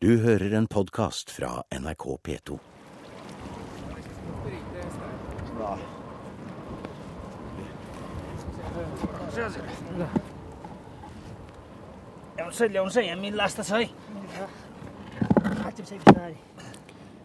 Du 0.00 0.12
hører 0.22 0.52
en 0.54 0.66
podkast 0.70 1.30
fra 1.34 1.64
NRK 1.74 2.04
P2. 2.22 2.58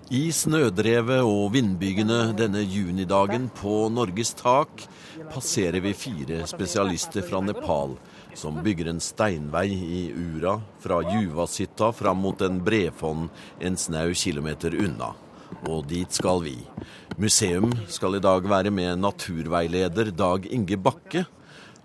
I 0.09 0.31
snødrevet 0.31 1.21
og 1.21 1.53
vindbygene 1.53 2.33
denne 2.33 2.65
junidagen 2.65 3.51
på 3.53 3.83
Norges 3.93 4.33
tak 4.41 4.87
passerer 5.29 5.77
vi 5.85 5.93
fire 5.93 6.41
spesialister 6.49 7.21
fra 7.29 7.45
Nepal 7.45 7.99
som 8.35 8.63
bygger 8.63 8.89
en 8.89 8.99
steinvei 8.99 9.67
i 9.73 10.01
Ura 10.15 10.61
fra 10.79 11.01
Juvashytta 11.01 11.91
fram 11.93 12.17
mot 12.17 12.41
en 12.41 12.63
brefond 12.63 13.29
en 13.59 13.77
snau 13.77 14.13
kilometer 14.13 14.75
unna. 14.75 15.13
Og 15.69 15.85
dit 15.87 16.11
skal 16.11 16.41
vi. 16.43 16.57
Museum 17.17 17.71
skal 17.87 18.17
i 18.17 18.23
dag 18.23 18.47
være 18.49 18.71
med 18.73 18.99
naturveileder 19.03 20.11
Dag 20.17 20.47
Inge 20.49 20.77
Bakke. 20.77 21.25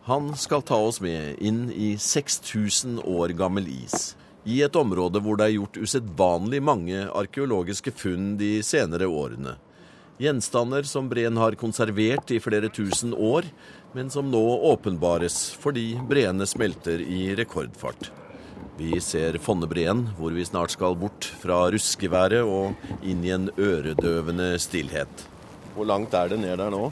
Han 0.08 0.32
skal 0.40 0.64
ta 0.64 0.78
oss 0.80 1.02
med 1.04 1.36
inn 1.44 1.66
i 1.68 1.92
6000 2.00 3.02
år 3.04 3.36
gammel 3.36 3.68
is. 3.68 4.14
I 4.48 4.62
et 4.64 4.76
område 4.80 5.20
hvor 5.20 5.36
det 5.36 5.50
er 5.50 5.58
gjort 5.58 5.76
usedvanlig 5.76 6.62
mange 6.64 7.02
arkeologiske 7.12 7.92
funn 7.92 8.36
de 8.40 8.58
senere 8.64 9.10
årene. 9.10 9.58
Gjenstander 10.18 10.82
som 10.82 11.06
breen 11.06 11.36
har 11.38 11.54
konservert 11.54 12.30
i 12.34 12.40
flere 12.42 12.66
tusen 12.74 13.12
år, 13.14 13.46
men 13.94 14.08
som 14.10 14.26
nå 14.32 14.42
åpenbares 14.66 15.36
fordi 15.62 15.92
breene 16.10 16.46
smelter 16.46 16.98
i 16.98 17.36
rekordfart. 17.38 18.10
Vi 18.78 18.98
ser 19.02 19.38
Fonnebreen, 19.38 20.08
hvor 20.18 20.34
vi 20.34 20.46
snart 20.46 20.74
skal 20.74 20.98
bort 20.98 21.28
fra 21.38 21.60
ruskeværet 21.70 22.42
og 22.42 22.74
inn 23.06 23.22
i 23.22 23.30
en 23.34 23.46
øredøvende 23.54 24.56
stillhet. 24.58 25.22
Hvor 25.76 25.86
langt 25.86 26.14
er 26.18 26.32
det 26.32 26.42
ned 26.42 26.58
der 26.58 26.74
nå? 26.74 26.88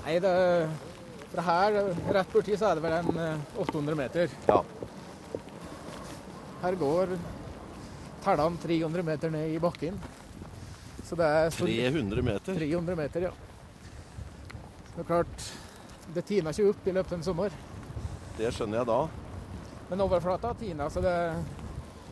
Nei, 0.00 0.18
det, 0.22 0.36
fra 1.30 1.44
her, 1.52 1.82
rett 2.16 2.32
borti, 2.34 2.58
så 2.58 2.72
er 2.72 2.80
det 2.80 2.88
vel 2.88 2.96
en 2.98 3.20
eh, 3.28 3.58
800 3.62 3.98
meter. 3.98 4.34
Ja. 4.50 4.64
Her 6.64 6.78
går 6.82 7.14
tellene 8.26 8.66
300 8.66 9.06
meter 9.06 9.38
ned 9.38 9.54
i 9.54 9.62
bakken. 9.62 10.02
Så 11.10 11.16
det 11.18 11.26
er 11.26 11.50
så- 11.50 11.66
300 11.66 12.22
meter? 12.22 12.54
300 12.54 12.96
meter, 12.96 13.20
ja. 13.20 13.30
Det 14.94 15.00
er 15.00 15.08
klart, 15.08 15.52
det 16.14 16.24
tiner 16.24 16.52
ikke 16.52 16.68
opp 16.70 16.86
i 16.86 16.92
løpet 16.92 17.12
av 17.12 17.18
en 17.18 17.24
sommer. 17.24 17.50
Det 18.38 18.52
skjønner 18.54 18.78
jeg 18.78 18.86
da. 18.86 19.08
Men 19.90 20.00
overflata 20.00 20.54
tiner, 20.54 20.88
så 20.88 21.02
det, 21.02 21.34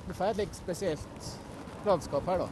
det 0.09 0.17
får 0.17 0.31
et 0.31 0.37
litt 0.37 0.55
spesielt 0.55 1.31
landskap 1.87 2.27
her, 2.27 2.39
da. 2.39 2.49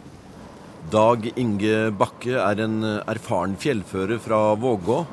Dag 0.93 1.27
Inge 1.37 1.91
Bakke 1.91 2.39
er 2.39 2.63
en 2.63 2.79
erfaren 3.09 3.57
fjellfører 3.57 4.21
fra 4.21 4.55
Vågå. 4.55 5.05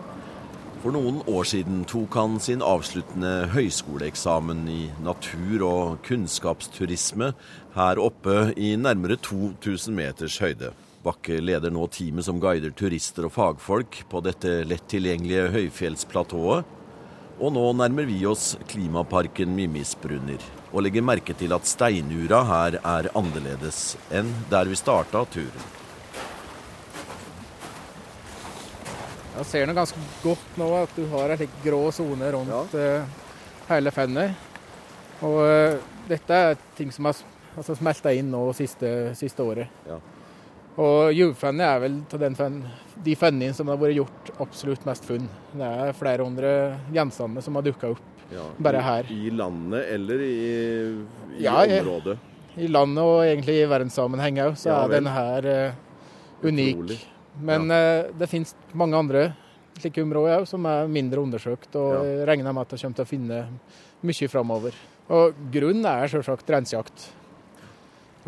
For 0.84 0.92
noen 0.92 1.24
år 1.26 1.50
siden 1.50 1.84
tok 1.90 2.14
han 2.14 2.40
sin 2.40 2.62
avsluttende 2.62 3.48
høyskoleeksamen 3.56 4.68
i 4.70 4.92
natur- 5.02 5.66
og 5.66 5.98
kunnskapsturisme 6.04 7.34
her 7.74 7.98
oppe 7.98 8.54
i 8.56 8.76
nærmere 8.76 9.18
2000 9.18 9.96
meters 9.96 10.38
høyde. 10.38 10.74
Bakke 11.04 11.42
leder 11.44 11.72
nå 11.74 11.84
teamet 11.92 12.24
som 12.24 12.38
guider 12.40 12.72
turister 12.72 13.26
og 13.28 13.34
fagfolk 13.36 13.98
på 14.08 14.22
dette 14.24 14.62
lett 14.64 14.86
tilgjengelige 14.88 15.50
høyfjellsplatået. 15.52 16.70
Og 17.44 17.52
nå 17.52 17.64
nærmer 17.76 18.08
vi 18.08 18.22
oss 18.30 18.54
klimaparken 18.70 19.52
Mimmisbrunner, 19.58 20.40
og 20.72 20.86
legger 20.86 21.04
merke 21.04 21.36
til 21.36 21.52
at 21.52 21.68
steinura 21.68 22.40
her 22.48 22.78
er 22.80 23.10
annerledes 23.20 23.98
enn 24.16 24.32
der 24.54 24.72
vi 24.72 24.80
starta 24.80 25.26
turen. 25.34 25.68
Jeg 29.34 29.50
ser 29.50 29.68
nå 29.68 29.76
ganske 29.76 30.08
godt 30.24 30.58
nå 30.62 30.72
at 30.78 30.96
du 30.96 31.04
har 31.12 31.36
slik 31.36 31.60
grå 31.66 31.84
sone 31.92 32.32
rundt 32.32 32.80
ja. 32.80 33.04
hele 33.74 33.92
fennet. 33.92 34.40
Og 35.26 35.42
eh, 35.50 35.82
dette 36.08 36.42
er 36.48 36.60
ting 36.78 36.96
som 36.96 37.12
har 37.12 37.20
altså, 37.58 37.76
smelta 37.76 38.14
inn 38.16 38.32
nå 38.32 38.46
siste, 38.56 39.12
siste 39.20 39.44
året. 39.44 39.84
Ja. 39.90 40.00
Og 40.82 41.12
juvfennet 41.14 41.68
er 41.68 41.82
vel 41.84 42.00
av 42.16 42.20
den 42.24 42.36
de 43.04 43.14
fennene 43.20 43.54
som 43.54 43.70
har 43.70 43.78
vært 43.78 43.98
gjort 44.00 44.32
absolutt 44.42 44.86
mest 44.88 45.06
funn. 45.06 45.28
Det 45.54 45.68
er 45.70 45.94
flere 45.98 46.26
hundre 46.26 46.54
gjenstander 46.96 47.46
som 47.46 47.60
har 47.60 47.66
dukka 47.68 47.92
opp 47.94 48.10
bare 48.58 48.82
her. 48.82 49.10
I 49.14 49.30
landet 49.30 49.86
eller 49.94 50.22
i, 50.26 50.34
i 51.38 51.44
Ja, 51.44 51.60
området? 51.62 52.18
I 52.58 52.68
landet 52.70 53.04
og 53.06 53.22
egentlig 53.26 53.60
i 53.62 53.70
verdenssammenheng 53.70 54.40
òg, 54.48 54.58
så 54.58 54.70
Ja 54.72 54.80
er 54.86 54.94
denne 54.96 55.14
her 55.14 55.46
uh, 55.46 56.46
unik. 56.46 56.76
Utrolig. 56.78 57.00
Men 57.42 57.70
uh, 57.70 58.10
det 58.18 58.30
finnes 58.30 58.56
mange 58.78 58.98
andre 58.98 59.24
slike 59.82 60.02
områder 60.06 60.40
òg 60.42 60.48
som 60.50 60.66
er 60.70 60.90
mindre 60.90 61.22
undersøkt, 61.22 61.76
og 61.76 61.94
Ja. 61.98 62.26
regner 62.30 62.54
med 62.54 62.62
at 62.66 62.70
de 62.74 62.82
kommer 62.82 62.96
til 62.96 63.06
å 63.06 63.10
finne 63.10 63.40
mye 64.02 64.30
framover. 64.30 64.74
Og 65.10 65.34
grunnen 65.54 65.86
er 65.86 66.08
selvsagt 66.08 66.50
reinsjakt. 66.50 67.10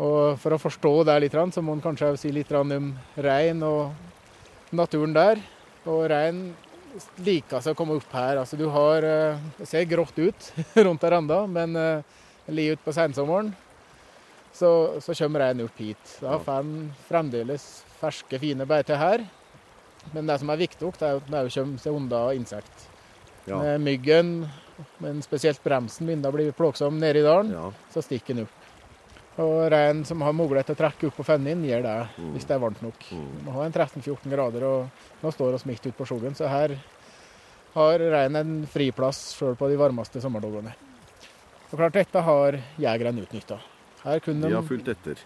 Og 0.02 0.36
for 0.42 0.52
å 0.52 0.60
forstå 0.60 0.92
det 1.08 1.16
litt, 1.24 1.36
så 1.54 1.62
må 1.64 1.72
en 1.76 1.80
kanskje 1.84 2.12
si 2.20 2.32
litt 2.34 2.50
om 2.52 2.72
rein 3.16 3.62
og 3.64 3.92
naturen 4.76 5.14
der. 5.16 5.40
Og 5.88 6.04
rein 6.10 6.50
liker 7.24 7.60
seg 7.64 7.72
å 7.72 7.78
komme 7.78 7.96
opp 7.96 8.12
her. 8.12 8.36
Altså 8.42 8.58
du 8.60 8.66
har 8.72 9.04
eh, 9.04 9.38
Det 9.58 9.68
ser 9.68 9.88
grått 9.88 10.16
ut 10.18 10.50
rundt 10.86 11.02
her 11.06 11.16
ennå, 11.20 11.46
men 11.48 11.76
li 12.48 12.68
litt 12.68 12.78
utpå 12.78 12.92
sensommeren 12.94 13.54
så, 14.56 14.70
så 15.04 15.14
kommer 15.18 15.42
reinen 15.44 15.66
opp 15.66 15.80
hit. 15.80 16.12
Da 16.22 16.38
får 16.40 16.62
en 16.62 16.76
fremdeles 17.08 17.64
ferske, 18.00 18.38
fine 18.40 18.64
beiter 18.68 18.96
her. 19.00 19.24
Men 20.14 20.28
det 20.28 20.38
som 20.40 20.50
er 20.52 20.60
viktig, 20.62 20.92
det 20.96 21.08
er 21.08 21.18
at 21.18 21.26
den 21.28 21.50
kommer 21.52 21.82
seg 21.82 21.96
unna 21.98 22.20
insekt. 22.36 22.86
Ja. 23.46 23.58
Myggen, 23.78 24.30
men 25.02 25.20
spesielt 25.24 25.60
bremsen 25.64 26.08
begynner 26.08 26.32
å 26.32 26.36
bli 26.38 26.46
plåksom 26.56 26.96
nede 27.02 27.20
i 27.20 27.26
dalen, 27.26 27.52
Ja. 27.54 27.68
så 27.92 28.02
stikker 28.02 28.34
den 28.34 28.46
opp. 28.46 28.65
Og 29.36 29.70
rein 29.72 30.00
som 30.08 30.22
har 30.24 30.32
mulighet 30.32 30.70
til 30.70 30.76
å 30.76 30.80
trekke 30.80 31.08
opp 31.10 31.18
på 31.18 31.34
inn, 31.36 31.64
gjør 31.64 31.82
det 31.82 32.08
Mm. 32.16 32.32
hvis 32.32 32.46
det 32.46 32.54
er 32.56 32.58
varmt 32.58 32.82
nok. 32.82 32.98
Mm. 33.12 33.44
Vi 33.44 33.50
har 33.50 33.64
en 33.64 33.72
13-14 33.72 34.30
grader, 34.30 34.64
og 34.64 34.88
nå 35.22 35.32
står 35.32 35.58
vi 35.58 35.70
midt 35.72 35.86
ute 35.86 35.96
på 35.96 36.06
skogen, 36.06 36.34
så 36.34 36.48
her 36.48 36.78
har 37.74 37.98
reinen 37.98 38.36
en 38.36 38.66
friplass 38.66 39.36
sjøl 39.36 39.56
på 39.56 39.68
de 39.68 39.76
varmeste 39.76 40.20
sommerdagene. 40.22 40.72
Og 41.70 41.78
klart, 41.78 41.92
dette 41.92 42.22
har 42.22 42.56
jegerne 42.78 43.22
utnytta. 43.26 43.58
Her 44.04 44.20
kunne 44.20 44.48
De 44.48 44.54
har 44.54 44.62
fulgt 44.62 44.88
etter. 44.88 45.18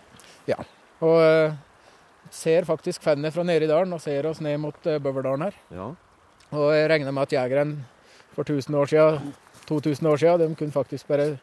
Ja. 0.48 0.56
Og 1.00 1.20
uh, 1.20 1.54
ser 2.30 2.64
faktisk 2.64 3.02
fennet 3.02 3.32
fra 3.32 3.44
nede 3.44 3.68
i 3.68 3.70
dalen 3.70 3.92
og 3.92 4.00
ser 4.00 4.26
oss 4.26 4.40
ned 4.40 4.58
mot 4.58 4.74
uh, 4.86 4.98
Bøverdalen 4.98 5.46
her. 5.46 5.54
Ja. 5.70 5.90
Og 6.50 6.72
jeg 6.74 6.90
regner 6.90 7.12
med 7.12 7.28
at 7.28 7.36
jegeren 7.36 7.76
for 8.34 8.42
1000 8.42 8.74
år 8.74 8.90
siden, 8.90 9.34
2000 9.68 10.08
år 10.10 10.16
siden, 10.16 10.40
de 10.40 10.58
kunne 10.58 10.74
faktisk 10.74 11.06
bare 11.06 11.38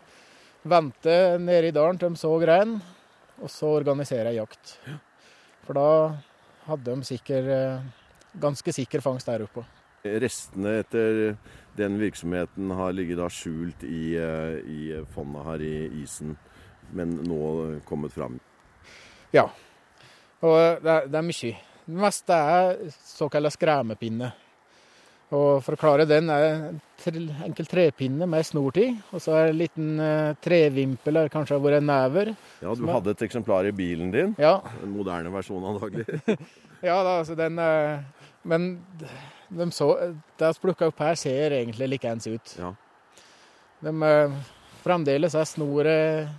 vente 0.70 1.38
nede 1.42 1.70
i 1.70 1.76
dalen 1.76 2.00
til 2.00 2.14
de 2.14 2.20
så 2.20 2.32
rein, 2.48 2.78
og 3.42 3.52
så 3.52 3.70
organisere 3.80 4.32
ei 4.32 4.40
jakt. 4.40 4.78
For 5.68 5.78
da 5.78 5.90
hadde 6.68 6.96
de 6.96 7.08
sikker, 7.08 7.50
eh, 7.54 7.86
ganske 8.40 8.74
sikker 8.74 9.04
fangst 9.04 9.28
der 9.28 9.46
oppe. 9.46 9.66
Restene 10.04 10.80
etter 10.82 11.38
den 11.78 12.00
virksomheten 12.00 12.72
har 12.72 12.94
ligget 12.96 13.20
da 13.20 13.28
skjult 13.30 13.84
i, 13.84 14.16
eh, 14.16 14.58
i 14.64 15.06
fonna 15.14 15.44
her 15.44 15.62
i 15.62 16.04
isen, 16.04 16.38
men 16.92 17.18
nå 17.28 17.82
kommet 17.86 18.14
fram. 18.14 18.40
Ja. 19.34 19.50
Og 20.42 20.84
det 20.84 20.92
er, 20.92 21.08
det 21.08 21.18
er 21.18 21.26
mye. 21.26 21.56
Det 21.88 22.02
meste 22.04 22.34
er 22.34 22.92
såkalt 22.92 23.54
skremepinne. 23.56 24.34
Og 25.36 25.58
for 25.66 25.76
å 25.76 25.80
klare 25.82 26.06
den 26.08 26.30
er 26.32 26.46
en 26.70 26.78
tre- 27.04 27.44
enkel 27.44 27.68
trepinne 27.68 28.24
med 28.32 28.46
snor 28.48 28.78
i, 28.80 28.86
og 29.12 29.20
så 29.20 29.34
er 29.36 29.48
det 29.50 29.52
en 29.52 29.60
liten 29.60 29.90
eh, 30.00 30.36
trevimpel, 30.40 31.12
eller 31.18 31.30
kanskje 31.34 31.58
hvor 31.60 31.76
en 31.76 31.86
never. 31.90 32.32
Ja, 32.64 32.72
du 32.80 32.86
hadde 32.88 33.12
et 33.12 33.24
eksemplar 33.28 33.68
i 33.68 33.74
bilen 33.76 34.12
din. 34.14 34.32
Ja, 34.40 34.62
En 34.84 34.94
moderne 34.96 35.34
versjon 35.34 35.66
antagelig. 35.68 36.22
ja 36.90 36.96
da, 37.04 37.18
altså 37.20 37.36
den 37.36 37.60
eh, 37.60 38.00
Men 38.48 38.70
de 39.52 39.68
så, 39.76 39.90
det 40.40 40.54
vi 40.56 40.64
plukka 40.64 40.88
opp 40.88 41.00
her, 41.04 41.16
ser 41.20 41.52
egentlig 41.60 41.90
likeens 41.98 42.28
ut. 42.32 42.56
Ja. 42.62 42.72
De, 43.84 43.92
eh, 44.08 44.38
fremdeles 44.86 45.36
er 45.36 45.44
snoret 45.52 46.30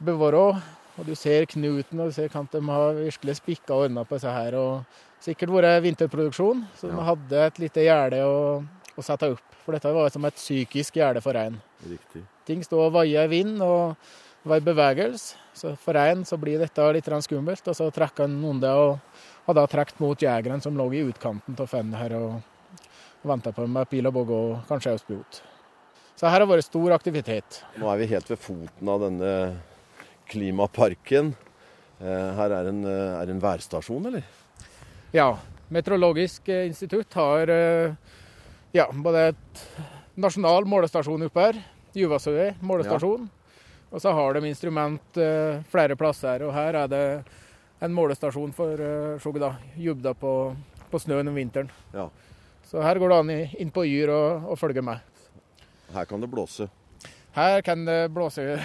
bevart, 0.00 0.62
og 0.96 1.04
du 1.08 1.12
ser 1.18 1.44
knuten, 1.50 2.00
og 2.00 2.08
du 2.08 2.16
ser 2.16 2.32
at 2.32 2.52
de 2.56 2.60
har 2.72 2.96
virkelig 3.04 3.36
spikka 3.42 3.74
og 3.76 3.84
ordna 3.90 4.04
på 4.08 4.16
seg 4.22 4.32
her. 4.32 4.56
og 4.56 4.84
Sikkert 5.24 5.52
vært 5.54 5.82
vinterproduksjon, 5.86 6.64
så 6.76 6.90
de 6.90 6.96
Ja. 6.98 7.04
hadde 7.08 7.46
et 7.46 7.58
lite 7.62 7.80
gjerde 7.86 8.20
å, 8.28 8.64
å 8.98 9.02
sette 9.02 9.30
opp. 9.32 9.40
For 9.64 9.72
dette 9.72 9.92
var 9.96 10.10
som 10.12 10.24
et 10.28 10.36
psykisk 10.36 10.98
gjerde 11.00 11.22
for 11.24 11.32
rein. 11.32 11.56
Riktig. 11.88 12.24
Ting 12.44 12.60
står 12.62 12.90
og 12.90 12.92
vaia 12.92 13.24
i 13.24 13.30
vind 13.32 13.62
og 13.64 13.96
var 14.44 14.60
i 14.60 14.64
bevegelse. 14.66 15.38
Så 15.56 15.72
for 15.80 15.94
rein 15.96 16.24
så 16.28 16.36
blir 16.36 16.58
dette 16.60 16.84
litt 16.92 17.04
skummelt. 17.24 17.64
Og 17.66 17.74
så 17.78 17.90
trekker 17.90 18.26
han 18.26 18.34
noen 18.42 18.60
det 18.60 18.68
og 18.68 18.98
hadde 19.46 19.64
trukket 19.72 20.00
mot 20.00 20.18
jegeren 20.20 20.60
som 20.60 20.76
lå 20.76 20.90
i 20.92 21.00
utkanten 21.08 21.56
av 21.58 21.66
fennet 21.70 21.96
her 21.96 22.12
og, 22.18 22.42
og 23.24 23.30
venta 23.32 23.52
på 23.52 23.66
med 23.66 23.88
pil 23.88 24.06
og 24.06 24.12
bogge 24.12 24.36
og 24.36 24.68
kanskje 24.68 24.92
også 24.98 25.06
spjot. 25.06 25.40
Så 26.14 26.28
her 26.28 26.40
har 26.44 26.46
vært 26.46 26.68
stor 26.68 26.92
aktivitet. 26.92 27.62
Nå 27.80 27.88
er 27.90 27.96
vi 28.02 28.06
helt 28.12 28.28
ved 28.28 28.38
foten 28.38 28.88
av 28.92 29.00
denne 29.00 29.32
klimaparken. 30.28 31.34
Eh, 32.00 32.30
her 32.36 32.50
er 32.52 32.68
en, 32.68 32.84
eh, 32.84 33.22
er 33.22 33.30
en 33.30 33.40
værstasjon, 33.40 34.06
eller? 34.06 34.22
Ja. 35.14 35.38
Meteorologisk 35.68 36.48
eh, 36.48 36.66
institutt 36.66 37.14
har 37.14 37.48
eh, 37.48 37.92
ja, 38.72 38.88
både 38.92 39.28
et 39.30 39.60
nasjonal 40.18 40.66
målestasjon 40.66 41.22
oppe 41.28 41.44
her, 41.44 41.60
Juvasøy 41.94 42.56
målestasjon, 42.66 43.28
og 43.94 44.02
så 44.02 44.10
har 44.10 44.34
de 44.34 44.50
instrument 44.50 45.20
eh, 45.22 45.62
flere 45.70 45.94
plasser. 45.94 46.42
Og 46.42 46.50
her 46.56 46.80
er 46.82 46.90
det 46.90 47.04
en 47.84 47.94
målestasjon 47.94 48.50
for 48.56 48.80
uh, 48.80 49.22
se 49.22 50.14
på, 50.18 50.34
på 50.90 50.98
snøen 51.02 51.30
om 51.30 51.38
vinteren. 51.38 51.70
Ja. 51.92 52.08
Så 52.66 52.82
her 52.82 52.98
går 52.98 53.12
det 53.12 53.18
an 53.22 53.32
inn 53.60 53.70
på 53.70 53.84
Yr 53.86 54.10
og, 54.14 54.50
og 54.50 54.58
følge 54.58 54.82
med. 54.82 54.98
Her 55.94 56.10
kan 56.10 56.22
det 56.22 56.30
blåse. 56.32 56.66
Her 57.34 57.60
kan 57.66 57.84
det 57.84 58.08
blåse 58.14 58.58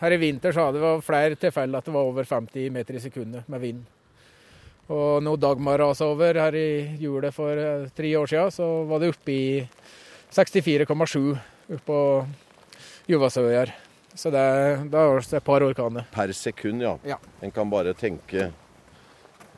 Her 0.00 0.12
i 0.12 0.20
vinter 0.20 0.52
så 0.52 0.68
hadde 0.68 0.78
det 0.78 0.84
vært 0.84 1.04
flere 1.04 1.36
tilfeller 1.40 1.80
at 1.80 1.88
det 1.88 1.92
var 1.92 2.08
over 2.08 2.24
50 2.24 2.70
meter 2.72 2.96
i 2.96 3.02
sekundet 3.04 3.48
med 3.52 3.60
vind. 3.60 3.88
Og 4.90 5.22
når 5.22 5.38
Dagmar 5.38 5.78
rasa 5.78 6.08
over 6.10 6.34
her 6.34 6.56
i 6.58 6.70
jula 6.98 7.30
for 7.34 7.54
eh, 7.54 7.86
tre 7.94 8.10
år 8.18 8.26
siden, 8.26 8.50
så 8.54 8.66
var 8.90 9.02
det 9.02 9.12
oppe 9.12 9.30
i 9.34 9.44
64,7 10.34 11.36
oppå 11.76 11.84
på 11.86 12.00
Juvasøyer. 13.10 13.70
Så 14.14 14.32
det, 14.34 14.42
det 14.90 14.98
er 14.98 15.12
også 15.14 15.38
et 15.38 15.46
par 15.46 15.62
orkaner. 15.62 16.08
Per 16.10 16.32
sekund, 16.34 16.82
ja. 16.82 16.96
Ja. 17.06 17.20
En 17.42 17.54
kan 17.54 17.70
bare 17.70 17.94
tenke 17.94 18.50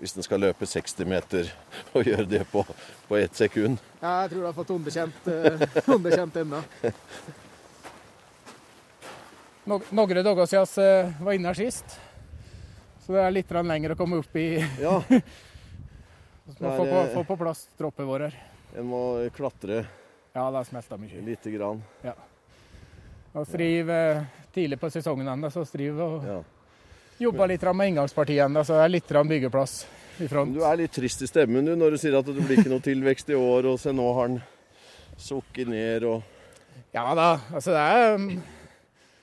hvis 0.03 0.17
en 0.19 0.27
skal 0.27 0.43
løpe 0.43 0.67
60 0.67 1.07
meter 1.07 1.49
og 1.95 2.05
gjøre 2.05 2.27
det 2.29 2.43
på, 2.53 2.65
på 3.09 3.17
ett 3.17 3.37
sekund. 3.39 3.81
Ja, 4.03 4.25
jeg 4.25 4.33
tror 4.33 4.41
du 4.41 4.49
har 4.51 4.57
fått 4.57 4.73
underkjent, 4.75 5.29
uh, 5.31 5.67
underkjent 5.95 6.39
ennå. 6.43 6.63
Noen 9.71 10.25
dager 10.27 10.49
siden 10.51 10.83
jeg 10.83 11.13
var 11.23 11.39
inne 11.39 11.53
her 11.53 11.61
sist, 11.61 12.01
så 13.03 13.13
det 13.17 13.23
er 13.27 13.35
litt 13.35 13.51
lenger 13.69 13.93
å 13.95 13.99
komme 13.99 14.19
opp 14.23 14.37
i. 14.37 14.47
Ja, 14.83 15.01
Så 16.53 16.59
må 16.65 16.73
få, 16.77 16.85
på, 16.91 17.03
få 17.15 17.23
på 17.25 17.37
plass 17.39 17.61
troppet 17.79 18.07
vår 18.07 18.25
her. 18.27 18.35
en 18.77 18.87
må 18.89 18.99
klatre 19.37 19.85
Ja, 20.35 20.49
det 20.51 20.57
har 20.59 20.65
smelta 20.65 20.97
mye. 20.99 21.21
lite 21.25 21.51
grann. 21.55 21.83
Og 23.33 23.47
Striv 23.49 23.89
eh, 23.91 24.23
tidlig 24.53 24.79
på 24.81 24.91
sesongen 24.93 25.29
ennå, 25.33 25.51
så 25.55 25.63
Striv 25.65 26.01
og 26.03 26.25
Ja. 26.27 26.41
jobba 27.23 27.47
litt 27.47 27.63
med 27.63 27.93
inngangspartiet 27.93 28.45
ennå, 28.47 28.65
så 28.65 28.75
det 28.81 28.85
er 28.85 28.95
litt 28.97 29.09
byggeplass 29.31 29.87
i 30.19 30.27
Men 30.27 30.29
front. 30.29 30.55
Du 30.55 30.65
er 30.67 30.77
litt 30.77 30.93
trist 30.93 31.23
i 31.23 31.27
stemmen 31.31 31.65
du, 31.65 31.77
når 31.77 31.91
du 31.95 31.99
sier 32.03 32.19
at 32.19 32.27
det 32.27 32.35
blir 32.43 32.59
ikke 32.59 32.73
noe 32.75 32.85
tilvekst 32.85 33.31
i 33.31 33.39
år, 33.39 33.71
og 33.73 33.79
se 33.81 33.93
nå 33.95 34.09
har 34.19 34.29
den 34.29 34.43
sukket 35.17 35.69
ned 35.69 36.05
og 36.09 36.23
Ja 36.93 37.07
da, 37.15 37.31
altså 37.55 37.71
det 37.73 37.81
er 37.81 38.15
um, 38.19 38.27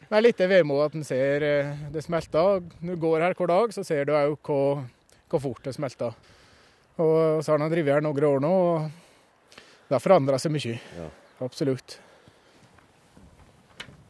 det 0.10 0.18
er 0.18 0.24
litt 0.26 0.40
det 0.42 0.50
vemodet 0.50 0.90
at 0.90 0.96
en 0.98 1.06
ser 1.06 1.44
eh, 1.46 1.72
det 1.94 2.02
smelter. 2.06 2.64
Når 2.82 2.96
du 2.98 3.02
går 3.04 3.22
her 3.28 3.36
hver 3.38 3.52
dag, 3.52 3.74
så 3.76 3.84
ser 3.86 4.06
du 4.10 4.14
òg 4.18 4.36
hvor, 4.46 4.84
hvor 5.30 5.44
fort 5.44 5.64
det 5.68 5.76
smelter. 5.78 6.16
Og 7.00 7.44
så 7.46 7.54
har 7.54 7.62
han 7.62 7.72
drevet 7.72 7.94
her 8.00 8.04
noen 8.04 8.26
år 8.28 8.42
nå, 8.44 8.50
og 8.52 9.58
det 9.88 9.96
har 9.96 10.04
forandra 10.04 10.40
seg 10.42 10.52
mye. 10.52 10.76
Ja. 10.98 11.08
Absolutt. 11.46 12.00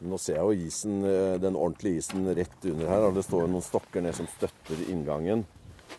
Nå 0.00 0.16
ser 0.18 0.38
jeg 0.38 0.42
jo 0.48 0.66
isen, 0.66 0.96
eh, 1.04 1.36
den 1.42 1.56
ordentlige 1.60 2.00
isen 2.00 2.24
rett 2.34 2.64
under 2.72 2.88
her. 2.88 3.10
Det 3.14 3.24
står 3.26 3.46
noen 3.52 3.62
stokker 3.64 4.02
ned 4.02 4.16
som 4.16 4.28
støtter 4.38 4.80
inngangen 4.90 5.44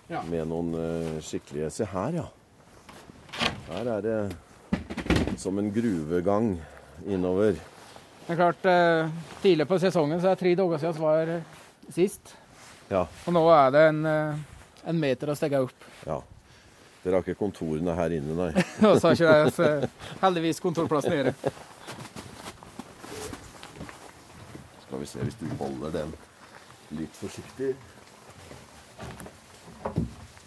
Ja. 0.09 0.21
med 0.27 0.47
noen 0.49 0.73
eh, 0.75 1.19
skikkelige 1.23 1.69
Se 1.71 1.85
her, 1.85 2.17
ja. 2.23 2.25
Her 3.69 3.87
er 3.93 4.01
det 4.01 5.37
som 5.39 5.57
en 5.61 5.69
gruvegang 5.71 6.55
innover. 7.05 7.55
Det 8.27 8.33
er 8.33 8.39
klart, 8.39 8.61
Tidligere 8.61 9.09
tidlig 9.41 9.67
på 9.67 9.79
sesongen 9.81 10.21
så 10.21 10.31
er 10.31 10.35
det 10.35 10.39
tre 10.43 10.53
dager 10.55 10.77
siden 10.83 10.93
vi 10.99 11.05
var 11.05 11.31
eh, 11.35 11.41
sist. 11.91 12.35
Ja. 12.91 13.05
Og 13.25 13.33
nå 13.35 13.41
er 13.55 13.71
det 13.73 13.81
en, 13.89 14.05
eh, 14.05 14.35
en 14.91 14.99
meter 15.01 15.31
å 15.31 15.35
stegge 15.39 15.63
opp. 15.65 15.89
ja. 16.05 16.21
Dere 17.01 17.17
har 17.17 17.23
ikke 17.25 17.39
kontorene 17.39 17.95
her 17.97 18.13
inne, 18.13 18.35
nei. 18.37 18.51
Vi 18.77 18.89
så 19.01 19.07
har 19.09 19.15
ikke 19.15 19.29
det 19.33 19.53
så 19.55 19.69
heldigvis 20.21 20.59
kontorplass 20.61 21.07
nede. 21.09 21.31
Skal 24.83 25.01
vi 25.01 25.07
se 25.09 25.25
hvis 25.25 25.39
du 25.39 25.47
holder 25.57 25.95
den 25.95 26.13
litt 26.99 27.17
forsiktig. 27.17 27.71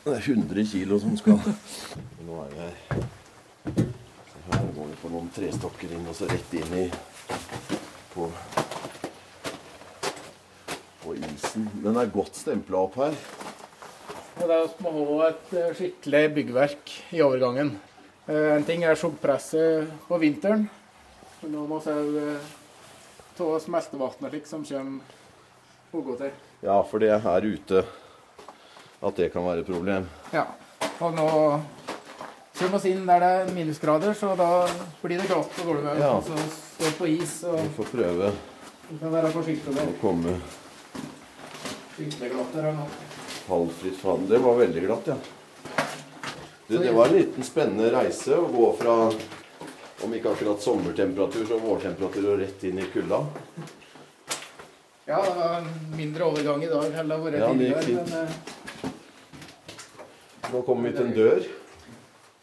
Det 0.05 0.13
er 0.15 0.21
100 0.21 0.67
kilo 0.71 1.01
som 1.03 1.17
skal 1.19 1.41
Nå 2.29 2.39
er 2.45 2.51
vi 2.53 2.61
her. 2.61 2.79
Så 4.31 4.43
her 4.53 4.67
går 4.77 4.93
det 4.93 4.99
på 5.03 5.11
noen 5.25 5.33
trestokker 5.33 5.93
inn 5.97 6.05
og 6.11 6.17
så 6.17 6.27
rett 6.29 6.53
inn 6.59 6.75
i 6.77 6.85
på, 8.13 8.27
på 11.03 11.15
isen. 11.17 11.69
Den 11.83 11.97
er 11.97 12.13
godt 12.13 12.37
stempla 12.37 12.83
opp 12.85 12.99
her. 13.01 13.17
Og 14.35 14.45
det 14.51 14.55
er 14.59 14.69
som 14.69 14.85
må 14.85 15.05
ha 15.21 15.29
et 15.31 15.55
eh, 15.57 15.73
skikkelig 15.79 16.23
byggverk 16.37 16.95
i 17.17 17.23
overgangen. 17.25 17.73
Eh, 18.29 18.53
En 18.59 18.67
ting 18.67 18.85
er 18.85 18.99
sjokkpresset 18.99 19.89
på 20.09 20.19
vinteren. 20.21 20.67
Men 21.43 21.55
nå 21.55 21.65
må 21.71 21.81
vi 21.85 21.95
òg 21.95 22.51
ta 23.39 23.49
smeltevannet 23.63 24.31
slik 24.31 24.51
som 24.51 24.65
kommer 24.67 25.95
og 25.95 26.05
går 26.11 26.21
til. 26.25 26.35
Ja, 26.67 26.81
for 26.83 27.01
det 27.03 27.13
er 27.15 27.23
her 27.25 27.47
ute 27.47 27.85
at 29.05 29.17
det 29.19 29.31
kan 29.33 29.45
være 29.47 29.63
et 29.65 29.69
problem. 29.71 30.07
Ja. 30.35 30.47
Og 31.03 31.15
nå 31.17 31.29
kommer 32.65 32.81
oss 32.81 32.89
inn 32.89 33.07
der 33.07 33.21
det 33.23 33.31
er 33.37 33.55
minusgrader, 33.55 34.17
så 34.17 34.33
da 34.41 34.51
blir 35.05 35.21
det 35.21 35.29
glatt 35.29 35.55
på 35.55 35.69
gulvet. 35.69 36.01
Ja. 36.01 36.17
Så 36.25 36.49
står 36.75 36.99
på 36.99 37.13
is, 37.13 37.39
og 37.45 37.61
Vi 37.61 37.71
får 37.77 37.93
prøve 37.93 38.33
vi 38.85 38.99
kan 39.01 39.15
være 39.15 39.31
forsiktige 39.33 39.81
å 39.81 39.93
komme 39.97 40.35
skikkelig 41.95 42.43
her 42.53 42.75
nå. 42.77 42.83
halvfritt 43.49 44.03
vann. 44.05 44.27
Det 44.29 44.41
var 44.45 44.59
veldig 44.59 44.83
glatt, 44.85 45.09
ja. 45.09 45.17
Du, 46.67 46.77
det 46.79 46.93
var 46.93 47.09
en 47.09 47.17
liten 47.17 47.47
spennende 47.47 47.89
reise 47.95 48.37
å 48.37 48.45
gå 48.53 48.69
fra 48.77 48.97
om 50.05 50.15
ikke 50.17 50.35
akkurat 50.35 50.61
sommertemperatur, 50.61 51.47
så 51.49 51.59
vårtemperatur 51.63 52.29
og 52.35 52.39
rett 52.43 52.65
inn 52.69 52.83
i 52.83 52.87
kulda. 52.93 53.23
Ja, 55.09 55.23
det 55.25 55.35
var 55.39 55.67
mindre 55.97 56.29
overgang 56.29 56.65
i 56.65 56.71
dag 56.73 56.85
enn 56.91 57.09
det 57.09 57.17
har 57.17 57.25
vært 57.25 57.39
det 57.39 57.49
tidligere. 57.49 57.83
Men 57.99 58.09
eh, 58.21 58.93
Nå 60.53 60.61
kommer 60.69 60.91
vi 60.91 60.97
til 60.97 61.07
en 61.09 61.17
dør. 61.17 61.53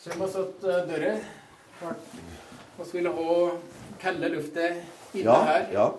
Så 0.02 0.10
vi 0.10 0.20
har 0.20 0.28
satt 0.34 0.62
dører. 0.90 1.20
Vi 1.82 2.88
ville 2.94 3.10
ha 3.14 3.36
kalde 4.02 4.30
lufta 4.34 4.68
inne 5.14 5.24
Ja, 5.28 5.36
her. 5.46 5.68
ja. 5.74 5.90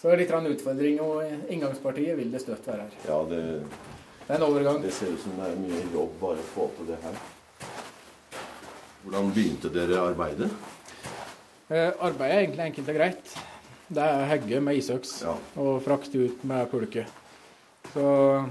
Så 0.00 0.08
er 0.08 0.16
det 0.16 0.26
litt 0.26 0.34
en 0.36 0.46
utfordring, 0.52 1.00
og 1.00 1.50
inngangspartiet 1.52 2.16
vil 2.18 2.30
det 2.32 2.40
støtt 2.42 2.66
være 2.68 2.84
her. 2.86 2.96
ja 3.08 3.18
det, 3.30 3.42
Det 4.26 4.34
er 4.34 4.36
en 4.36 4.42
overgang. 4.42 4.82
det 4.82 4.92
ser 4.92 5.12
ut 5.12 5.20
som 5.22 5.32
det 5.38 5.50
er 5.52 5.56
mye 5.56 5.82
jobb 5.94 6.16
bare 6.20 6.38
å 6.42 6.48
få 6.54 6.70
til 6.76 6.86
det 6.86 6.98
her. 7.02 7.16
Hvordan 9.04 9.32
begynte 9.32 9.70
dere 9.72 10.00
arbeidet? 10.02 10.50
Eh, 11.70 11.92
arbeidet 12.00 12.34
er 12.36 12.40
egentlig 12.42 12.64
enkelt 12.66 12.88
og 12.88 12.94
greit. 12.94 13.36
Det 13.88 14.02
er 14.02 14.26
hegge 14.26 14.60
med 14.60 14.76
isøks 14.76 15.22
Ja. 15.22 15.34
og 15.56 15.82
frakte 15.84 16.24
ut 16.26 16.44
med 16.44 16.70
pulke. 16.70 17.06
Så 17.94 18.48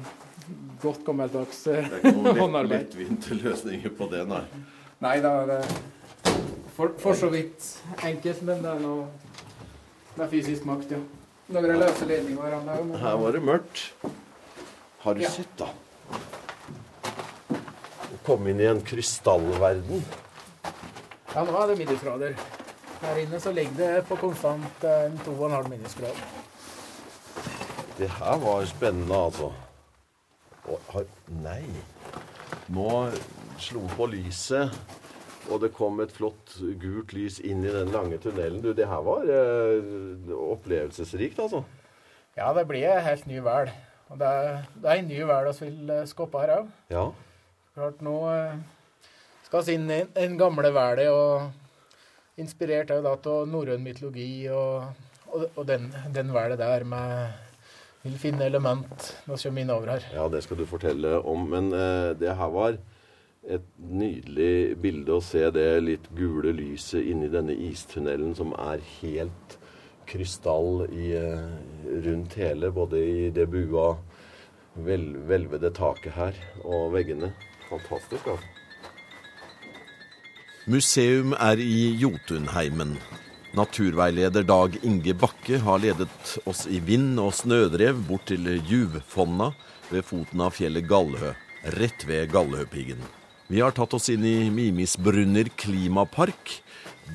godt 0.81 1.03
gammeldags 1.07 1.63
håndarbeid. 1.65 1.91
Det 1.91 1.99
er 1.99 2.13
ikke 2.13 2.39
noen 2.39 2.55
lett, 2.69 2.71
lettvinte 2.95 3.37
løsninger 3.41 3.93
på 3.97 4.07
det, 4.11 4.23
nei. 4.29 4.43
Nei 5.03 5.15
det 5.23 5.31
er 5.31 5.65
for, 6.75 6.91
for 6.99 7.15
så 7.15 7.29
vidt 7.31 7.63
enkelt, 8.03 8.41
men 8.47 8.61
det 8.63 8.71
er 8.73 8.81
noe 8.83 9.05
Det 10.15 10.23
er 10.25 10.29
fysisk 10.31 10.65
makt, 10.67 10.91
ja. 10.95 10.99
Noen 11.55 11.77
løse 11.79 12.05
ledninger 12.09 12.43
her. 12.49 12.61
Men, 12.65 12.93
Her 12.99 13.17
var 13.21 13.35
det 13.35 13.41
mørkt. 13.43 13.81
Har 15.03 15.13
du 15.13 15.21
Ja. 15.21 15.29
sett, 15.29 15.51
da? 15.59 15.67
Komme 18.25 18.49
inn 18.49 18.59
i 18.63 18.65
en 18.65 18.79
krystallverden. 18.81 20.01
Ja, 21.35 21.43
nå 21.43 21.51
er 21.59 21.67
det 21.67 21.75
minusgrader. 21.83 22.33
Her 23.03 23.19
inne 23.21 23.39
så 23.43 23.51
ligger 23.53 23.75
det 23.77 24.05
på 24.07 24.15
konstant 24.17 24.83
eh, 24.87 25.05
en 25.09 25.19
2,5 25.27 25.69
minusgrad. 25.69 26.23
Det 27.99 28.09
her 28.09 28.39
var 28.41 28.65
spennende, 28.65 29.15
altså. 29.27 29.51
Og, 30.65 30.77
har, 30.93 31.07
nei. 31.43 31.63
Nå 32.73 32.89
slo 33.61 33.83
på 33.95 34.07
lyset, 34.09 34.73
og 35.45 35.59
det 35.61 35.71
kom 35.77 35.99
et 36.01 36.13
flott 36.13 36.55
gult 36.81 37.13
lys 37.13 37.37
inn 37.45 37.61
i 37.65 37.73
den 37.73 37.91
lange 37.93 38.17
tunnelen. 38.21 38.63
Du, 38.63 38.71
det 38.73 38.87
her 38.89 39.03
var 39.05 39.27
eh, 39.29 40.31
opplevelsesrikt, 40.33 41.41
altså. 41.43 41.61
Ja, 42.35 42.49
det 42.57 42.65
blir 42.67 43.03
helt 43.05 43.27
ny 43.29 43.39
vel. 43.45 43.69
Og 44.09 44.17
det 44.21 44.27
er, 44.29 44.65
det 44.81 44.89
er 44.89 45.01
en 45.01 45.07
ny 45.09 45.21
vel 45.29 45.51
vi 45.59 45.69
vil 45.69 45.93
skape 46.09 46.41
her 46.41 46.55
òg. 46.59 46.73
Ja. 46.93 47.05
Klart 47.75 48.01
nå 48.05 48.17
eh, 48.31 48.57
skal 49.45 49.65
vi 49.67 49.77
inn 49.77 49.87
i 49.93 50.01
en 50.25 50.37
gamle 50.39 50.73
verden, 50.73 51.13
og 51.13 52.41
inspirert 52.41 52.91
av 52.91 53.05
norrøn 53.47 53.83
mytologi 53.83 54.47
og, 54.51 54.89
og, 55.29 55.45
og 55.55 55.63
den, 55.69 55.87
den 56.15 56.33
verden 56.35 56.59
der 56.59 56.83
med 56.83 57.44
Vil 58.05 58.17
finne 58.21 58.45
element 58.45 59.07
når 59.25 59.39
vi 59.39 59.47
kommer 59.47 59.63
innover 59.65 59.95
her. 59.95 60.03
Ja, 60.13 60.27
det 60.29 60.43
skal 60.45 60.59
du 60.59 60.67
fortelle 60.69 61.17
om. 61.25 61.47
Men 61.49 61.71
eh, 61.73 62.13
det 62.19 62.35
her 62.37 62.51
var 62.53 62.77
et 63.45 63.65
nydelig 63.77 64.77
bilde 64.81 65.17
å 65.17 65.23
se 65.25 65.43
det 65.53 65.67
litt 65.83 66.05
gule 66.17 66.53
lyset 66.53 67.05
inni 67.05 67.29
denne 67.33 67.53
istunnelen 67.67 68.33
som 68.37 68.53
er 68.57 68.83
helt 68.99 69.57
krystall 70.09 70.85
i, 70.89 71.11
eh, 71.17 71.47
rundt 72.05 72.37
hele, 72.37 72.69
både 72.71 73.01
i 73.01 73.29
det 73.33 73.47
bua, 73.49 73.95
vel, 74.85 75.15
hvelvede 75.25 75.73
taket 75.73 76.13
her 76.13 76.37
og 76.63 76.93
veggene. 76.93 77.33
Fantastisk, 77.69 78.27
altså. 78.27 78.53
Museum 80.69 81.33
er 81.37 81.61
i 81.61 81.93
Jotunheimen. 82.01 82.97
Naturveileder 83.55 84.43
Dag 84.43 84.73
Inge 84.83 85.13
Bakke 85.15 85.61
har 85.63 85.79
ledet 85.79 86.33
oss 86.43 86.65
i 86.67 86.81
vind 86.83 87.15
og 87.23 87.31
snødrev 87.37 88.01
bort 88.03 88.25
til 88.27 88.49
Juvfonna 88.67 89.53
ved 89.87 90.03
foten 90.03 90.43
av 90.43 90.57
fjellet 90.57 90.83
Gallhø, 90.89 91.31
rett 91.77 92.03
ved 92.09 92.33
Gallhøpiggen. 92.33 92.99
Vi 93.47 93.61
har 93.63 93.71
tatt 93.77 93.95
oss 93.95 94.09
inn 94.11 94.25
i 94.27 94.49
Mimisbrunner 94.51 95.47
klimapark, 95.55 96.57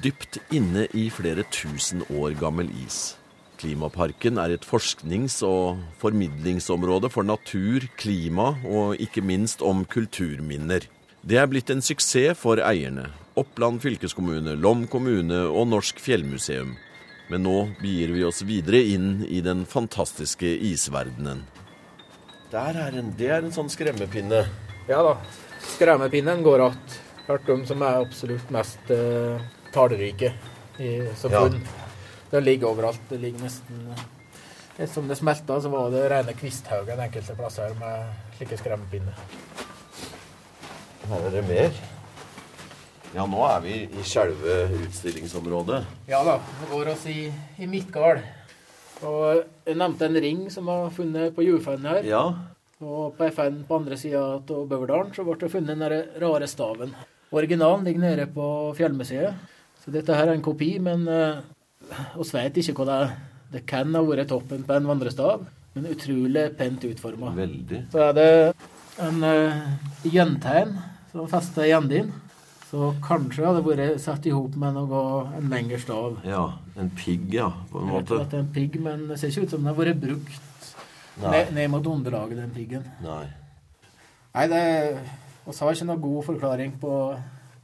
dypt 0.01 0.39
inne 0.49 0.87
i 0.97 1.11
flere 1.13 1.45
tusen 1.53 2.07
år 2.09 2.39
gammel 2.41 2.73
is. 2.87 3.19
Klimaparken 3.61 4.41
er 4.41 4.55
et 4.55 4.65
forsknings- 4.65 5.43
og 5.45 5.83
formidlingsområde 6.01 7.11
for 7.13 7.27
natur, 7.27 7.85
klima 8.01 8.55
og 8.65 8.97
ikke 8.97 9.21
minst 9.21 9.61
om 9.61 9.85
kulturminner. 9.85 10.89
Det 11.21 11.37
er 11.37 11.51
blitt 11.53 11.69
en 11.69 11.85
suksess 11.85 12.41
for 12.41 12.65
eierne. 12.65 13.11
Oppland 13.41 13.81
fylkeskommune, 13.83 14.55
Lom 14.61 14.85
kommune 14.91 15.47
og 15.49 15.69
Norsk 15.71 16.01
fjellmuseum. 16.03 16.75
Men 17.31 17.45
nå 17.47 17.57
begir 17.81 18.13
vi 18.13 18.25
oss 18.27 18.43
videre 18.45 18.83
inn 18.93 19.23
i 19.25 19.39
den 19.45 19.63
fantastiske 19.71 20.49
isverdenen. 20.67 21.45
Der 22.51 22.77
er 22.83 22.97
en, 22.99 23.13
det 23.17 23.31
er 23.31 23.45
en 23.45 23.55
sånn 23.55 23.71
skremmepinne. 23.71 24.43
Ja 24.91 25.03
da. 25.07 25.15
Skremmepinnen 25.77 26.43
går 26.43 26.67
att. 26.67 26.97
Hørt 27.27 27.47
de 27.47 27.67
som 27.67 27.83
er 27.87 28.01
absolutt 28.03 28.51
mest 28.51 28.91
eh, 28.91 29.39
tallrike 29.73 30.33
i, 30.79 30.91
som 31.17 31.33
Ja. 31.33 31.45
Den 32.31 32.45
ligger 32.45 32.69
overalt. 32.69 33.01
Det 33.09 33.19
ligger 33.19 33.47
nesten 33.47 33.95
eh, 34.79 34.89
Som 34.91 35.09
det 35.09 35.17
smelta, 35.17 35.61
så 35.61 35.69
var 35.69 35.91
det 35.91 36.09
rene 36.11 36.33
kvisthaugen 36.33 37.01
enkelte 37.01 37.35
plasser 37.39 37.75
med 37.79 38.11
slike 38.39 38.59
skremmepinner. 38.59 39.17
Her 41.09 41.27
er 41.27 41.35
det 41.39 41.47
mer. 41.49 41.81
Ja, 43.11 43.25
nå 43.27 43.41
er 43.43 43.63
vi 43.65 43.77
i 43.91 44.03
selve 44.07 44.61
utstillingsområdet. 44.85 45.81
Ja 46.11 46.21
da. 46.27 46.37
Det 46.61 46.69
går 46.71 46.93
oss 46.93 47.09
i, 47.11 47.25
i 47.59 47.67
Midtgard. 47.67 48.23
Og 49.03 49.41
jeg 49.67 49.79
nevnte 49.81 50.07
en 50.07 50.19
ring 50.23 50.45
som 50.53 50.69
var 50.71 50.93
funnet 50.95 51.35
på 51.35 51.43
Jufenn 51.43 51.89
her. 51.91 52.07
Ja. 52.07 52.23
Og 52.81 53.17
på 53.17 53.27
FN 53.35 53.65
på 53.67 53.81
andre 53.81 53.99
sida 53.99 54.23
av 54.39 54.45
Bøverdalen 54.47 55.11
så 55.17 55.25
ble 55.27 55.37
det 55.41 55.51
funnet 55.51 55.75
den 55.81 56.05
rare 56.23 56.49
staven. 56.49 56.95
Originalen 57.35 57.85
ligger 57.87 58.05
nede 58.05 58.29
på 58.31 58.47
Fjellmuseet. 58.79 59.59
Så 59.83 59.91
dette 59.91 60.15
her 60.15 60.29
er 60.29 60.37
en 60.37 60.45
kopi, 60.45 60.75
men 60.83 61.07
uh, 61.09 61.43
vet 62.31 62.63
ikke 62.63 62.79
hva 62.79 62.87
det 62.89 63.03
er. 63.03 63.13
Det 63.51 63.67
kan 63.67 63.91
ha 63.97 64.07
vært 64.07 64.31
toppen 64.31 64.63
på 64.63 64.77
en 64.77 64.87
vandrestav, 64.87 65.43
men 65.75 65.91
utrolig 65.91 66.51
pent 66.59 66.85
utforma. 66.87 67.35
Så 67.91 68.05
er 68.07 68.13
det 68.15 68.33
en 69.03 69.25
uh, 69.25 69.63
gjentegn 70.07 70.77
som 71.11 71.31
fester 71.31 71.67
i 71.67 71.75
enden. 71.75 72.13
Så 72.71 72.93
kanskje 73.03 73.43
hadde 73.49 73.65
vært 73.67 73.97
satt 73.99 74.27
i 74.31 74.31
hop 74.31 74.55
med 74.61 74.77
noe, 74.77 75.01
en 75.35 75.49
lengre 75.51 75.79
stav. 75.83 76.21
Ja. 76.25 76.45
En 76.79 76.91
pigg, 76.95 77.33
ja, 77.35 77.49
på 77.73 77.81
en 77.83 77.89
måte. 77.91 78.21
at 78.23 78.31
det 78.31 78.39
er 78.39 78.45
en 78.45 78.53
pigg, 78.55 78.77
men 78.81 79.09
det 79.09 79.19
ser 79.19 79.33
ikke 79.33 79.49
ut 79.49 79.51
som 79.57 79.65
den 79.65 79.73
har 79.73 79.79
vært 79.81 79.99
brukt 80.01 80.69
ned, 81.21 81.51
ned 81.57 81.71
mot 81.73 81.87
underlaget, 81.91 82.39
den 82.39 82.53
piggen. 82.55 82.85
Nei. 83.03 83.25
Nei, 84.35 84.47
det 84.53 84.63
Vi 85.49 85.57
har 85.59 85.75
ikke 85.75 85.89
noen 85.89 86.01
god 86.05 86.25
forklaring 86.29 86.77
på 86.79 86.93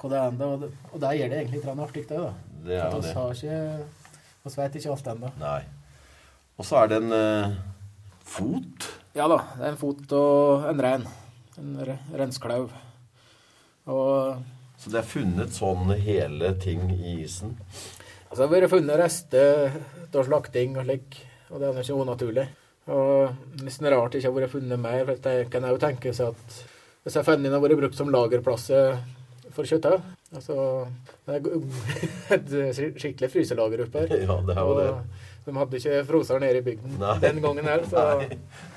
hva 0.01 0.11
det 0.11 0.19
er 0.19 0.27
ennå, 0.33 0.49
og 0.57 0.61
det, 0.65 0.71
og 0.91 1.01
det 1.05 1.13
gjør 1.21 1.31
det 1.31 1.39
egentlig 1.39 1.61
litt 1.63 1.81
artig, 1.87 2.03
det. 2.09 2.19
da. 2.19 2.33
Det 2.67 2.75
er 2.81 2.91
det. 2.91 3.03
det. 3.07 3.15
har 3.15 3.39
ikke 3.39 3.87
Vi 4.47 4.55
vet 4.57 4.77
ikke 4.81 4.91
alt 4.97 5.07
ennå. 5.15 5.31
Nei. 5.39 5.61
Og 6.59 6.65
så 6.67 6.81
er 6.83 6.91
det 6.91 6.99
en 7.05 7.13
eh, 7.15 7.55
fot. 8.27 8.91
Ja 9.15 9.29
da, 9.31 9.39
det 9.55 9.63
er 9.69 9.71
en 9.77 9.81
fot 9.81 10.13
og 10.19 10.67
en 10.73 10.83
rein. 10.83 11.07
En 11.63 11.73
re- 11.87 11.99
rensklau. 12.19 12.67
Og 13.87 14.43
Så 14.77 14.93
det 14.93 15.01
er 15.01 15.09
funnet 15.09 15.57
sånn 15.57 15.91
hele 16.05 16.53
ting 16.63 16.85
i 16.93 17.17
isen. 17.25 17.57
altså, 18.29 18.43
det 18.43 18.47
har 18.47 18.55
vært 18.55 18.75
funnet 18.75 19.01
rester 19.01 19.77
av 20.13 20.25
slakting 20.29 20.77
og 20.79 20.87
slik, 20.87 21.21
og 21.51 21.61
det 21.61 21.71
er 21.71 21.83
ikke 21.83 22.01
unaturlig. 22.05 22.47
Og 22.87 23.63
nesten 23.67 23.89
rart 23.91 24.13
det 24.13 24.21
ikke 24.21 24.31
har 24.31 24.41
vært 24.41 24.55
funnet 24.55 24.79
mer, 24.81 25.05
for 25.09 25.23
det 25.25 25.37
kan 25.51 25.65
jeg 25.67 25.75
jo 25.75 25.83
tenke 25.83 26.13
seg 26.15 26.35
at 26.37 26.59
hvis 27.07 27.15
jeg 27.15 27.23
finner 27.23 27.33
fennene 27.33 27.55
har 27.59 27.63
vært 27.63 27.81
brukt 27.81 27.99
som 27.99 28.13
lagerplasser 28.13 28.99
for 29.57 29.67
kjøttet, 29.67 30.03
Altså, 30.35 30.87
det 31.27 31.37
er 31.37 31.45
et 32.35 32.99
skikkelig 32.99 33.29
fryselager 33.31 33.85
oppe 33.85 34.03
her. 34.03 34.15
Ja, 34.27 34.37
det 34.43 34.57
er 34.57 34.63
jo 34.67 34.73
det. 34.81 34.89
De 35.47 35.55
hadde 35.55 35.79
ikke 35.79 36.01
froser 36.09 36.41
nede 36.43 36.59
i 36.59 36.65
bygden 36.67 36.97
Nei. 36.99 37.13
den 37.23 37.39
gangen 37.45 37.69
her, 37.71 37.85
så 37.87 38.03
Nei. 38.19 38.27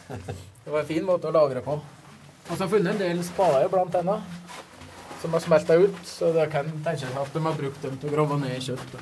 det 0.10 0.70
var 0.70 0.84
en 0.84 0.90
fin 0.92 1.08
måte 1.08 1.32
å 1.32 1.34
lagre 1.34 1.64
på. 1.66 1.80
Og 1.80 2.52
så 2.52 2.60
har 2.60 2.68
jeg 2.68 2.74
funnet 2.76 2.94
en 2.94 3.02
del 3.02 3.24
spader 3.26 3.66
blant 3.74 3.98
annet, 3.98 4.38
som 5.22 5.36
har 5.36 5.44
smelta 5.44 5.76
ut, 5.80 6.00
så 6.08 6.32
det 6.36 6.48
kan 6.54 6.70
tenkes 6.86 7.18
at 7.18 7.34
de 7.36 7.44
har 7.44 7.58
brukt 7.58 7.82
dem 7.84 7.98
til 8.00 8.12
å 8.12 8.16
grave 8.16 8.40
ned 8.42 8.64
kjøtt. 8.64 8.98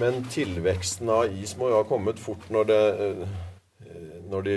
Men 0.00 0.22
tilveksten 0.32 1.10
av 1.12 1.34
is 1.36 1.54
må 1.60 1.68
jo 1.70 1.80
ha 1.80 1.86
kommet 1.86 2.20
fort 2.20 2.48
når 2.52 2.68
det 2.70 2.82
eh, 3.06 3.24
når 4.32 4.46
de 4.46 4.56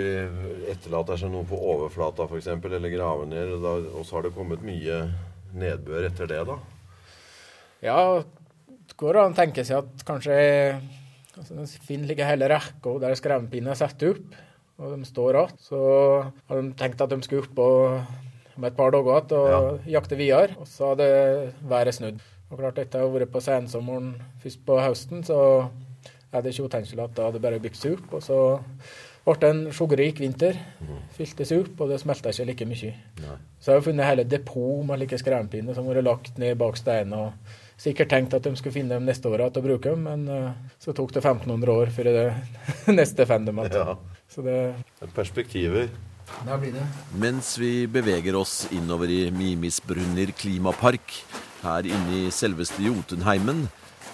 etterlater 0.72 1.20
seg 1.20 1.32
noe 1.32 1.44
på 1.48 1.58
overflata 1.72 2.24
f.eks., 2.24 2.48
eller 2.48 2.92
graver 2.92 3.28
ned. 3.28 3.52
og 3.60 4.02
så 4.06 4.16
har 4.16 4.26
det 4.26 4.32
kommet 4.36 4.64
mye 4.64 5.02
nedbør 5.56 6.08
etter 6.08 6.30
det, 6.30 6.42
da. 6.48 6.56
Ja, 7.84 7.98
det 8.66 8.96
går 8.96 9.20
an 9.20 9.34
å 9.34 9.36
tenke 9.36 9.66
seg 9.68 9.82
at 9.82 10.06
kanskje 10.08 10.36
altså, 11.36 11.66
Finn 11.84 12.06
like 12.08 12.24
hele 12.24 12.48
rekka 12.48 12.96
der 13.02 13.16
skremmepinner 13.18 13.74
er 13.74 13.80
satt 13.82 14.06
opp, 14.08 14.38
og 14.80 14.94
de 14.94 15.08
står 15.08 15.40
igjen. 15.40 15.58
Så 15.68 15.80
har 16.48 16.62
de 16.62 16.72
tenkt 16.80 17.04
at 17.04 17.12
de 17.12 17.20
skulle 17.26 17.44
opp 17.44 17.60
og, 17.66 18.16
om 18.56 18.64
et 18.64 18.76
par 18.76 18.94
dager 18.94 19.18
igjen 19.20 19.36
og 19.38 19.90
jakte 19.90 20.18
videre. 20.18 20.56
Og 20.60 20.68
så 20.70 20.92
hadde 20.94 21.08
været 21.68 21.96
snudd. 21.96 22.22
Og 22.50 22.60
klart 22.60 22.78
etter 22.78 23.02
å 23.02 23.08
ha 23.08 23.16
vært 23.16 23.32
på 23.34 23.42
sensommeren 23.42 24.14
først 24.42 24.62
på 24.66 24.78
høsten, 24.78 25.24
så 25.26 25.40
er 26.32 26.42
det 26.44 26.54
ikke 26.54 26.70
utenkelig 26.70 27.02
at 27.02 27.16
det 27.16 27.26
hadde 27.26 27.42
bare 27.42 27.60
bygd 27.62 27.78
seg 27.80 27.98
opp. 27.98 28.16
Og 28.18 28.24
så 28.24 28.38
ble 29.26 29.34
det 29.42 29.50
en 29.50 29.62
skjoggerik 29.74 30.20
vinter. 30.22 30.58
Fylte 31.16 31.46
seg 31.48 31.64
opp, 31.64 31.82
og 31.82 31.90
det 31.90 32.00
smelta 32.02 32.30
ikke 32.30 32.46
like 32.52 32.68
mye. 32.70 32.92
Nei. 33.24 33.38
Så 33.58 33.72
jeg 33.72 33.80
har 33.80 33.86
funnet 33.88 34.06
hele 34.10 34.26
depot 34.30 34.84
med 34.86 35.02
like 35.02 35.18
skrempinner 35.18 35.74
som 35.74 35.88
har 35.88 35.98
vært 35.98 36.06
lagt 36.06 36.38
ned 36.42 36.58
bak 36.60 36.78
steiner. 36.78 37.34
Sikkert 37.76 38.08
tenkt 38.08 38.34
at 38.36 38.46
de 38.46 38.54
skulle 38.56 38.72
finne 38.72 38.94
dem 38.94 39.04
neste 39.04 39.28
år 39.28 39.42
til 39.50 39.60
å 39.60 39.66
bruke 39.66 39.90
dem, 39.92 40.06
men 40.06 40.28
eh, 40.32 40.52
så 40.80 40.94
tok 40.96 41.10
det 41.12 41.20
1500 41.24 41.74
år 41.74 41.90
før 41.92 42.08
det 42.14 42.26
neste 43.00 43.26
igjen. 43.26 43.50
Ja. 43.74 43.98
Så 44.32 44.46
det, 44.46 44.60
Perspektiver. 45.18 45.90
Der 46.46 46.60
blir 46.62 46.76
det. 46.76 46.84
Mens 47.18 47.56
vi 47.58 47.86
beveger 47.86 48.36
oss 48.38 48.66
innover 48.74 49.10
i 49.10 49.30
Mimisbrunner 49.30 50.32
klimapark, 50.38 51.18
her 51.62 51.88
inne 51.88 52.26
i 52.26 52.30
selveste 52.34 52.82
Jotunheimen, 52.84 53.66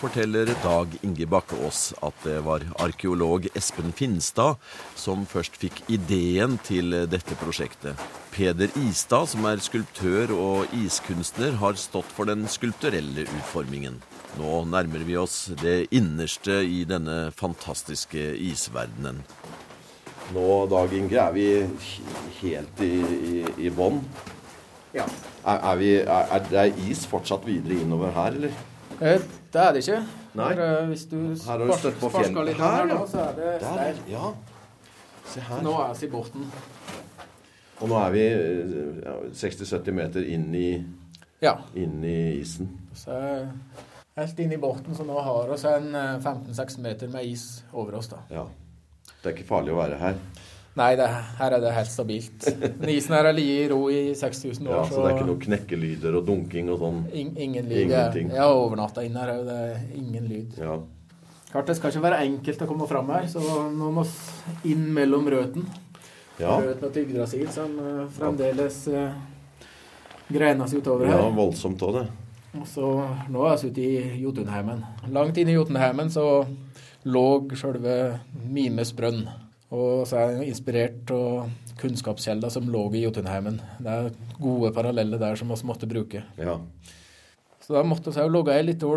forteller 0.03 0.51
Dag 0.65 0.97
Inge 1.07 1.27
oss 1.63 1.93
at 2.03 2.15
det 2.25 2.41
var 2.43 2.65
arkeolog 2.83 3.47
Espen 3.55 3.93
Finstad 3.95 4.59
som 4.99 5.27
først 5.27 5.55
fikk 5.61 5.83
ideen 5.87 6.59
til 6.67 7.07
dette 7.07 7.37
prosjektet. 7.39 7.95
Peder 8.35 8.73
Istad, 8.83 9.29
som 9.29 9.47
er 9.47 9.63
skulptør 9.63 10.33
og 10.35 10.75
iskunstner, 10.75 11.55
har 11.61 11.79
stått 11.79 12.11
for 12.17 12.27
den 12.27 12.49
skulpturelle 12.49 13.29
utformingen. 13.29 14.01
Nå 14.41 14.65
nærmer 14.65 15.05
vi 15.07 15.19
oss 15.21 15.53
det 15.63 15.93
innerste 15.93 16.63
i 16.65 16.83
denne 16.89 17.31
fantastiske 17.37 18.33
isverdenen. 18.51 19.23
Nå, 20.33 20.67
Dag 20.71 20.93
Inge, 20.97 21.19
er 21.21 21.33
vi 21.35 21.47
helt 22.41 22.81
i, 22.85 22.91
i, 23.33 23.45
i 23.67 23.71
bånn. 23.75 23.99
Ja. 24.97 25.05
Er, 25.45 25.59
er, 25.59 25.77
vi, 25.81 25.91
er, 26.01 26.31
er 26.37 26.45
det 26.51 26.65
is 26.89 27.03
fortsatt 27.11 27.45
videre 27.49 27.81
innover 27.83 28.13
her, 28.17 28.37
eller? 28.39 28.55
Eh, 29.03 29.21
Det 29.53 29.61
er 29.61 29.75
det 29.77 29.83
ikke. 29.85 29.99
Nei. 30.39 30.47
For, 30.55 30.63
eh, 30.65 30.87
hvis 30.89 31.05
du 31.11 31.17
Her 31.19 31.51
har 31.51 31.59
du 31.67 31.73
støtt 31.77 31.99
på 32.01 32.09
fjellet. 32.15 32.47
litt 32.49 32.61
Her, 32.63 32.77
her, 32.79 32.93
ja. 32.95 33.01
så 33.11 33.21
er 33.27 33.35
det 33.37 33.51
Der, 33.61 33.67
stein. 33.75 33.99
ja. 34.09 34.31
Se 35.33 35.41
her. 35.49 35.63
Nå 35.67 35.75
er 35.83 35.93
vi 36.01 36.07
i 36.07 36.11
borten. 36.13 36.47
Og 37.83 37.89
nå 37.91 37.99
er 37.99 38.15
vi 38.15 38.25
eh, 38.31 39.03
ja, 39.05 39.17
60-70 39.43 39.93
meter 39.99 40.25
inn 40.33 40.49
i, 40.55 40.69
Ja. 41.43 41.57
inn 41.75 41.99
i 42.07 42.17
isen. 42.41 42.71
Så 42.97 43.19
helt 44.17 44.39
inn 44.45 44.53
i 44.55 44.61
borten, 44.63 44.95
så 44.97 45.05
nå 45.05 45.19
har 45.21 45.51
vi 45.53 45.61
en 45.75 45.95
eh, 45.95 46.19
15-16 46.25 46.81
meter 46.81 47.09
med 47.13 47.27
is 47.29 47.63
over 47.73 47.99
oss. 48.01 48.09
da. 48.09 48.23
Ja. 48.31 48.47
Det 49.11 49.29
er 49.29 49.35
ikke 49.37 49.49
farlig 49.49 49.75
å 49.75 49.81
være 49.81 49.99
her. 50.01 50.17
Nei, 50.73 50.95
det, 50.97 51.07
her 51.37 51.53
er 51.53 51.61
det 51.61 51.75
helt 51.77 51.91
stabilt. 51.93 52.47
Nisen 52.81 52.95
isen 52.95 53.15
her 53.19 53.27
har 53.29 53.37
ligget 53.37 53.67
i 53.67 53.69
ro 53.69 53.81
i 53.93 54.01
6000 54.17 54.71
år. 54.71 54.79
Ja, 54.79 54.85
så 54.89 55.03
det 55.03 55.11
er 55.11 55.19
ikke 55.19 55.29
noe 55.29 55.43
knekkelyder 55.43 56.17
og 56.17 56.25
dunking 56.31 56.71
og 56.73 56.81
sånn. 56.81 57.03
In 57.13 57.35
ingen 57.37 57.69
lyd. 57.69 57.83
Ingenting. 57.85 58.33
Jeg 58.33 58.41
har 58.41 58.57
overnatta 58.57 59.05
inne 59.05 59.21
her 59.21 59.35
òg, 59.35 59.43
det 59.51 59.59
er 59.67 59.83
ingen 60.01 60.31
lyd. 60.31 60.57
Ja. 60.63 60.79
Klart 61.53 61.69
Det 61.69 61.77
skal 61.77 61.93
ikke 61.93 62.07
være 62.07 62.23
enkelt 62.25 62.65
å 62.65 62.71
komme 62.71 62.89
fram 62.89 63.13
her, 63.13 63.29
så 63.29 63.43
nå 63.69 63.91
må 63.93 64.07
vi 64.09 64.73
inn 64.73 64.87
mellom 64.97 65.29
røten. 65.35 65.69
Ja. 66.41 66.57
Røten 66.57 66.89
og 66.89 66.95
tygdrasil 66.97 67.51
som 67.53 67.77
uh, 67.77 68.07
fremdeles 68.17 68.79
uh, 68.89 69.13
greiner 70.33 70.71
seg 70.71 70.81
utover 70.81 71.13
ja, 71.13 71.21
voldsomt 71.37 71.85
òg, 71.85 72.01
det. 72.01 72.07
Og 72.57 72.65
så 72.69 72.89
Nå 73.33 73.45
er 73.49 73.61
vi 73.61 73.69
ute 73.69 73.85
i 73.85 74.23
Jotunheimen. 74.23 74.81
Langt 75.13 75.37
inn 75.41 75.53
i 75.53 75.59
Jotunheimen 75.59 76.09
så 76.13 76.25
lå 77.05 77.27
selve 77.59 77.97
Mimes 78.45 78.93
brønn. 78.97 79.25
Og 79.73 80.05
så 80.09 80.19
er 80.21 80.35
jeg 80.37 80.53
inspirert 80.53 81.11
av 81.15 81.51
kunnskapskjelder 81.81 82.53
som 82.53 82.69
lå 82.71 82.85
i 82.95 83.05
Jotunheimen. 83.07 83.61
Det 83.81 83.93
er 83.93 84.11
gode 84.41 84.73
paralleller 84.77 85.21
der 85.21 85.39
som 85.41 85.49
vi 85.49 85.57
måtte 85.67 85.89
bruke. 85.89 86.25
Ja. 86.37 86.59
Så 87.63 87.79
da 87.79 87.83
måtte 87.87 88.13
vi 88.13 88.27
logge 88.29 88.53
ei 88.53 88.67
lita 88.67 88.91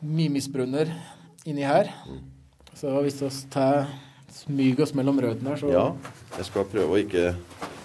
mimisbrunner 0.00 0.90
inni 1.46 1.62
her. 1.62 1.92
Så 2.74 2.90
hvis 3.04 3.22
vi 3.22 3.30
tar 3.50 3.86
smyger 4.34 4.84
oss 4.84 4.94
mellom 4.94 5.20
røttene 5.22 5.54
her, 5.54 5.60
så 5.60 5.70
ja. 5.72 5.86
Jeg 6.36 6.48
skal 6.50 6.66
prøve 6.68 6.96
å 6.96 7.00
ikke 7.00 7.34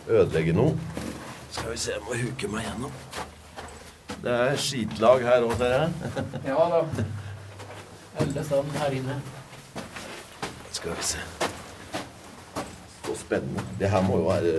ødelegge 0.10 0.56
noe. 0.58 0.74
Skal 1.52 1.72
vi 1.74 1.78
se, 1.84 1.94
jeg 1.94 2.04
må 2.08 2.18
huke 2.18 2.50
meg 2.52 2.66
gjennom. 2.66 2.96
Det 4.22 4.34
er 4.34 4.58
skitlag 4.60 5.24
her 5.26 5.46
òg, 5.46 5.54
ser 5.60 5.78
jeg. 5.78 6.26
Ja 6.48 6.66
da. 6.74 6.82
Alle 8.22 8.44
sammen 8.48 8.82
her 8.82 8.98
inne. 8.98 9.20
Skal 10.82 10.96
vi 10.98 11.04
se. 11.04 11.20
Så 13.06 13.16
spennende. 13.16 13.62
Det 13.80 13.90
her 13.90 14.02
må 14.02 14.16
jo 14.18 14.30
være 14.32 14.54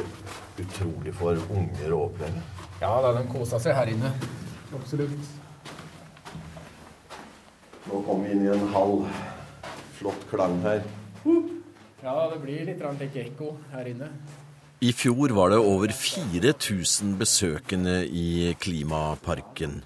utrolig 0.63 1.15
for 1.19 1.41
unger 1.51 1.95
å 1.97 2.05
oppleve. 2.05 2.43
Ja 2.79 2.93
da, 3.03 3.11
de 3.17 3.25
kosa 3.33 3.59
seg 3.63 3.75
her 3.75 3.91
inne. 3.91 4.13
Absolutt. 4.71 5.33
Nå 7.89 8.05
kommer 8.07 8.29
vi 8.29 8.37
inn 8.37 8.45
i 8.47 8.53
en 8.55 8.69
hall. 8.71 9.03
flott 9.99 10.23
klang 10.31 10.61
her. 10.63 10.87
Ja, 12.03 12.15
det 12.31 12.39
blir 12.45 12.71
litt 12.71 12.87
like 13.01 13.27
ekko 13.27 13.57
her 13.75 13.91
inne. 13.91 14.13
I 14.83 14.93
fjor 14.95 15.35
var 15.35 15.51
det 15.51 15.59
over 15.59 15.91
4000 15.91 17.19
besøkende 17.19 18.07
i 18.07 18.55
Klimaparken. 18.63 19.81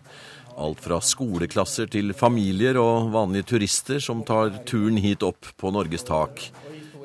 Alt 0.57 0.81
fra 0.81 0.97
skoleklasser 1.05 1.89
til 1.93 2.15
familier 2.17 2.79
og 2.81 3.11
vanlige 3.13 3.51
turister 3.53 4.01
som 4.01 4.23
tar 4.25 4.55
turen 4.69 4.97
hit 5.05 5.25
opp 5.27 5.51
på 5.61 5.73
Norges 5.75 6.07
tak. 6.09 6.41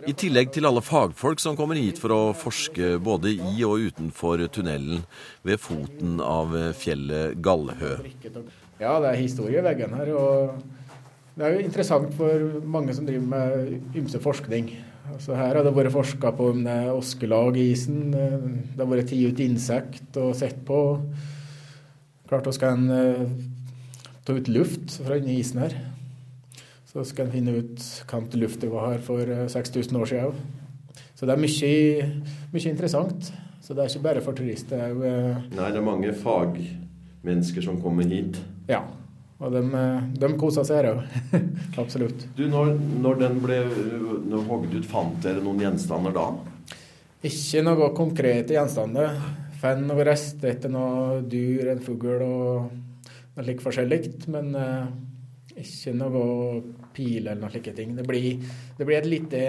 I 0.08 0.14
tillegg 0.18 0.54
til 0.56 0.66
alle 0.66 0.82
fagfolk 0.82 1.42
som 1.44 1.58
kommer 1.60 1.78
hit 1.78 2.00
for 2.02 2.16
å 2.16 2.20
forske 2.34 2.96
både 3.04 3.34
i 3.36 3.66
og 3.68 3.84
utenfor 3.92 4.42
tunnelen 4.56 5.04
ved 5.46 5.60
foten 5.62 6.22
av 6.24 6.56
fjellet 6.80 7.36
Gallhø. 7.44 7.98
Ja, 8.80 8.96
det 9.04 9.12
er 9.12 9.20
historie 9.20 9.60
i 9.60 9.66
veggene 9.66 10.00
her. 10.00 10.14
og 10.16 10.64
Det 11.36 11.46
er 11.46 11.58
jo 11.58 11.66
interessant 11.66 12.16
for 12.18 12.48
mange 12.64 12.96
som 12.98 13.06
driver 13.06 13.28
med 13.36 14.00
ymse 14.00 14.24
forskning. 14.24 14.72
Altså 15.12 15.36
her 15.36 15.60
har 15.60 15.68
det 15.68 15.76
vært 15.76 15.94
forska 15.94 16.32
på 16.40 16.50
om 16.56 16.64
det 16.66 16.80
er 16.86 16.96
oskelag 16.96 17.60
i 17.60 17.68
isen. 17.76 18.16
Det 18.16 18.80
har 18.80 18.90
vært 18.90 19.12
tatt 19.12 19.28
ut 19.28 19.44
insekt 19.44 20.22
og 20.24 20.34
sett 20.40 20.64
på. 20.66 20.82
Klart 22.32 22.48
vi 22.48 22.52
kan 22.60 22.90
uh, 22.90 23.28
ta 24.24 24.34
ut 24.34 24.48
luft 24.48 24.94
fra 25.04 25.18
inni 25.20 25.34
isen 25.42 25.60
her. 25.60 25.74
Så 26.88 27.04
skal 27.04 27.28
en 27.28 27.34
finne 27.34 27.58
ut 27.58 27.82
hvilken 28.08 28.40
luft 28.40 28.62
det 28.64 28.70
var 28.72 28.94
her 28.94 29.02
for 29.04 29.28
uh, 29.28 29.50
6000 29.52 29.98
år 30.00 30.08
siden. 30.08 30.38
Så 31.12 31.28
det 31.28 31.36
er 31.36 31.42
mye, 31.44 32.06
mye 32.54 32.72
interessant. 32.72 33.34
Så 33.60 33.76
det 33.76 33.84
er 33.84 33.92
ikke 33.92 34.06
bare 34.06 34.24
for 34.24 34.40
turister. 34.40 34.80
Det 34.96 35.12
er 35.12 35.36
uh, 35.36 35.44
Nei, 35.58 35.68
det 35.76 35.82
er 35.82 35.84
mange 35.90 36.14
fagmennesker 36.22 37.68
som 37.68 37.84
kommer 37.84 38.08
hit. 38.08 38.40
ja. 38.72 38.86
Og 39.42 39.52
de, 39.52 39.62
de 40.22 40.28
koser 40.38 40.64
seg 40.70 40.80
her 40.80 40.92
òg. 40.94 41.14
Absolutt. 41.82 42.28
Du, 42.38 42.46
når, 42.48 42.76
når 43.02 43.16
den 43.26 43.40
ble 43.42 43.58
hogd 44.48 44.72
ut, 44.76 44.86
fant 44.86 45.18
dere 45.26 45.42
noen 45.42 45.64
gjenstander 45.66 46.14
da? 46.14 46.28
Ikke 47.26 47.64
noe 47.66 47.88
konkrete 47.98 48.54
gjenstander. 48.54 49.18
Noe 49.62 50.04
rester 50.08 50.56
etter 50.56 50.72
noe 50.74 51.22
dyr, 51.30 51.68
en 51.76 51.82
fugl 51.86 52.24
og 52.26 52.72
noe 53.36 53.46
like 53.46 53.62
forskjellig. 53.62 54.02
Men 54.34 54.56
eh, 54.58 54.88
ikke 55.62 55.94
noe 55.98 56.62
pil 56.96 57.28
eller 57.28 57.42
noe 57.44 57.52
slike 57.54 57.74
ting. 57.78 57.94
Det 57.98 58.06
blir, 58.08 58.42
det 58.80 58.88
blir 58.88 58.98
et 59.02 59.10
lite 59.12 59.44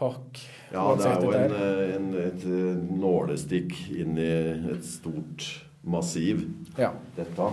hakk. 0.00 0.40
Ja, 0.74 0.88
det 0.98 1.06
er 1.06 1.22
jo 1.22 1.30
en, 1.38 1.54
en, 1.94 2.08
et 2.24 2.46
eh, 2.50 2.82
nålestikk 3.04 3.76
inn 3.94 4.18
i 4.18 4.30
et 4.74 4.84
stort 4.88 5.46
massiv, 5.84 6.42
Ja. 6.80 6.90
dette. 7.16 7.50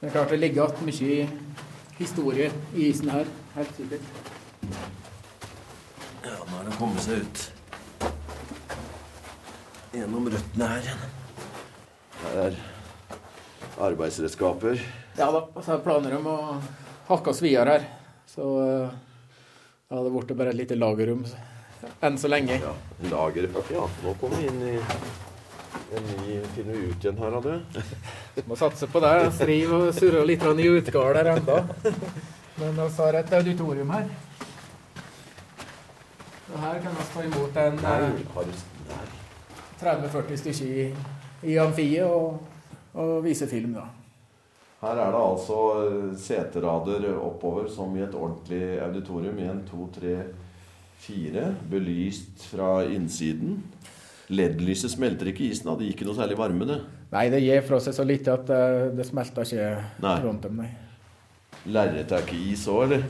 Men 0.00 0.12
klart 0.12 0.30
det 0.32 0.38
ligger 0.40 0.70
igjen 0.70 0.88
mye 0.88 1.28
historie 1.98 2.48
i 2.76 2.88
isen 2.90 3.10
her. 3.12 3.28
Helt 3.56 3.76
sikkert. 3.76 4.08
Ja, 6.24 6.34
nå 6.40 6.56
har 6.56 6.64
det 6.68 6.76
kommet 6.80 7.04
seg 7.04 7.22
ut. 7.24 7.44
Gjennom 9.96 10.26
røttene 10.28 10.66
her 10.68 10.84
igjen. 10.84 11.04
Her 12.20 12.38
er 12.42 12.56
arbeidsredskaper. 13.86 14.80
Ja 15.16 15.30
da. 15.32 15.46
Og 15.54 15.62
så 15.64 15.72
er 15.72 15.78
det 15.78 15.84
planer 15.86 16.16
om 16.18 16.28
å 16.28 16.36
hakke 17.08 17.32
oss 17.32 17.40
videre 17.44 17.78
her. 17.78 17.86
Så 18.28 18.48
eh, 18.60 18.96
ja, 19.88 20.02
det 20.02 20.12
ble 20.12 20.36
bare 20.36 20.52
et 20.52 20.58
lite 20.58 20.76
lagerrom 20.76 21.24
enn 22.04 22.18
så 22.20 22.28
lenge. 22.28 22.58
Ja, 22.60 22.74
lager. 23.12 23.48
Ja, 23.72 23.86
nå 24.04 24.14
kommer 24.20 24.42
vi 24.42 24.50
inn 24.50 24.62
i 24.66 24.76
en 25.96 26.06
ny 26.18 26.38
Finner 26.56 26.72
vi 26.74 26.90
ut 26.90 27.04
igjen 27.04 27.18
her, 27.20 27.36
hadde 27.36 28.44
Må 28.50 28.56
satse 28.58 28.88
på 28.90 29.00
det. 29.04 29.14
Striv 29.38 29.74
og 29.76 29.88
surre 29.96 30.24
litt 30.28 30.44
i 30.44 30.70
utgard 30.72 31.16
der 31.20 31.32
enda. 31.36 31.60
Men 32.60 32.76
vi 32.80 32.88
har 33.00 33.20
et 33.22 33.36
auditorium 33.40 33.92
her. 33.96 34.08
Og 36.52 36.62
her 36.62 36.80
kan 36.84 36.96
vi 36.96 37.12
ta 37.12 37.28
imot 37.30 37.60
en 37.64 37.84
Nei, 37.84 37.98
eh, 38.06 38.24
har 38.34 38.48
du. 38.50 38.75
30-40 39.80 40.40
stykker 40.40 40.66
i, 40.66 40.86
i 41.52 41.56
amfiet 41.60 42.04
og, 42.08 42.38
og 42.96 43.18
vise 43.24 43.48
film, 43.50 43.74
da. 43.76 43.86
Her 44.80 44.98
er 45.02 45.12
det 45.14 45.20
altså 45.20 45.58
eh, 45.86 46.10
seterader 46.20 47.06
oppover 47.16 47.68
som 47.72 47.94
i 47.96 48.02
et 48.04 48.14
ordentlig 48.14 48.78
auditorium. 48.84 49.38
En, 49.40 49.62
to, 49.68 49.88
tre, 49.94 50.16
fire. 51.00 51.48
Belyst 51.70 52.44
fra 52.52 52.82
innsiden. 52.84 53.58
LED-lyset 54.28 54.90
smelter 54.96 55.30
ikke 55.30 55.46
isen. 55.48 55.68
av, 55.70 55.78
Det 55.78 55.86
gir 55.88 55.96
ikke 55.96 56.08
noe 56.08 56.18
særlig 56.18 56.38
varme, 56.38 56.66
det. 56.68 56.80
Nei, 57.12 57.28
det 57.32 57.40
gir 57.44 57.62
fra 57.64 57.78
seg 57.80 57.94
så 57.96 58.04
lite 58.04 58.32
at 58.34 58.46
det, 58.48 58.62
det 58.98 59.06
smelter 59.06 59.46
ikke 59.46 59.68
Nei. 60.02 60.16
rundt 60.24 60.42
dem, 60.48 60.60
nei. 60.64 60.70
Lerret 61.72 62.12
er 62.12 62.24
ikke 62.26 62.38
is 62.52 62.64
òg, 62.70 62.88
eller? 62.88 63.04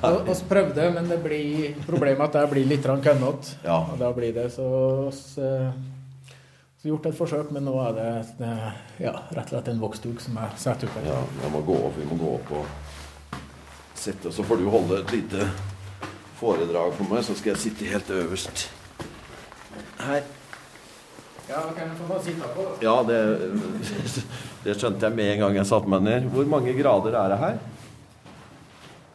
Og 0.00 0.28
Vi 0.28 0.34
prøvde, 0.48 0.90
men 0.94 1.08
det 1.08 1.18
blir 1.22 1.74
problemet 1.86 2.24
at 2.26 2.38
det 2.40 2.50
blir 2.50 2.68
litt 2.68 2.86
kønnete. 2.86 3.58
Ja. 3.64 3.82
Og 3.92 3.98
da 4.00 4.12
blir 4.16 4.32
det 4.34 4.48
så 4.54 4.68
vi 5.12 5.42
eh, 5.44 5.72
så 6.82 6.88
gjort 6.88 7.06
et 7.06 7.14
forsøk, 7.14 7.52
men 7.54 7.62
nå 7.68 7.76
er 7.78 7.92
det, 7.94 8.54
ja, 9.04 9.12
rett 9.30 9.44
og 9.44 9.52
slett 9.52 9.68
en 9.70 9.82
voksduk 9.82 10.22
som 10.24 10.38
er 10.42 10.56
satt 10.58 10.82
opp 10.82 10.96
her. 10.98 11.12
ja 11.12 11.20
jeg 11.44 11.52
må 11.54 11.60
gå 11.62 11.76
opp, 11.78 11.94
vi 11.94 12.06
må 12.10 12.18
gå 12.18 12.32
opp 12.40 12.50
og 12.58 13.38
sette 13.94 14.28
oss. 14.28 14.40
Så 14.40 14.42
får 14.42 14.58
du 14.58 14.70
holde 14.72 14.98
et 14.98 15.14
lite 15.14 15.46
foredrag 16.40 16.96
for 16.98 17.06
meg, 17.06 17.22
så 17.22 17.36
skal 17.38 17.54
jeg 17.54 17.62
sitte 17.68 17.90
helt 17.92 18.10
øverst. 18.10 18.64
Her. 20.02 20.24
Ja, 21.46 21.60
kan 21.76 21.86
jeg 21.86 21.98
få 22.00 22.08
bare 22.08 22.24
sitte 22.24 22.50
på. 22.56 22.66
Ja, 22.82 22.96
det, 23.06 23.20
det 24.64 24.74
skjønte 24.80 25.06
jeg 25.06 25.18
med 25.20 25.34
en 25.36 25.44
gang 25.44 25.60
jeg 25.60 25.70
satte 25.70 25.90
meg 25.90 26.02
ned. 26.02 26.26
Hvor 26.34 26.50
mange 26.50 26.74
grader 26.74 27.18
er 27.20 27.30
det 27.30 27.38
her? 27.44 27.62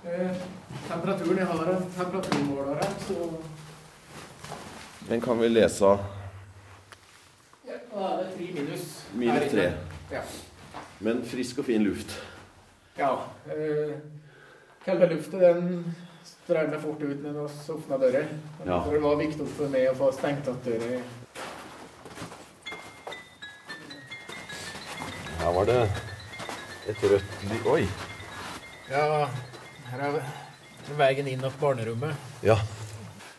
Eh, 0.07 0.47
temperaturen 0.87 1.37
jeg 1.37 1.47
har, 1.47 1.71
temperaturmåler 1.97 2.75
her, 2.81 2.93
så 3.07 3.31
Den 5.09 5.21
kan 5.21 5.39
vi 5.39 5.47
lese 5.49 5.85
av. 5.85 5.99
ja, 7.67 7.77
da 7.93 8.07
er 8.07 8.17
det 8.23 8.33
tre 8.35 8.47
minus. 8.61 8.85
Minus 9.13 9.51
tre. 9.51 9.67
Ja. 10.11 10.21
Men 10.99 11.23
frisk 11.25 11.59
og 11.59 11.65
fin 11.65 11.83
luft. 11.83 12.17
ja 12.97 13.11
Øh, 13.55 13.95
Kalde 14.85 15.07
lufta, 15.13 15.37
den 15.37 15.95
strømmer 16.23 16.79
fort 16.79 17.01
ut 17.01 17.23
når 17.23 17.31
vi 17.33 17.73
åpner 17.73 17.97
døra. 17.97 18.21
Ja. 18.65 18.77
Det 18.91 19.01
var 19.03 19.15
viktig 19.19 19.47
for 19.57 19.67
meg 19.69 19.89
å 19.91 19.95
få 19.99 20.11
stengt 20.15 20.47
igjen 20.47 20.61
døra. 20.65 21.01
Her 25.39 25.53
var 25.53 25.65
det 25.69 25.81
et 26.89 27.03
rødt 27.03 27.43
ly... 27.49 27.57
Oi! 27.71 27.83
Ja, 28.89 29.27
her 29.91 29.99
er 30.07 30.11
veien 30.97 31.27
inn 31.27 31.43
opp 31.45 31.59
barnerommet. 31.59 32.15
Ja. 32.43 32.55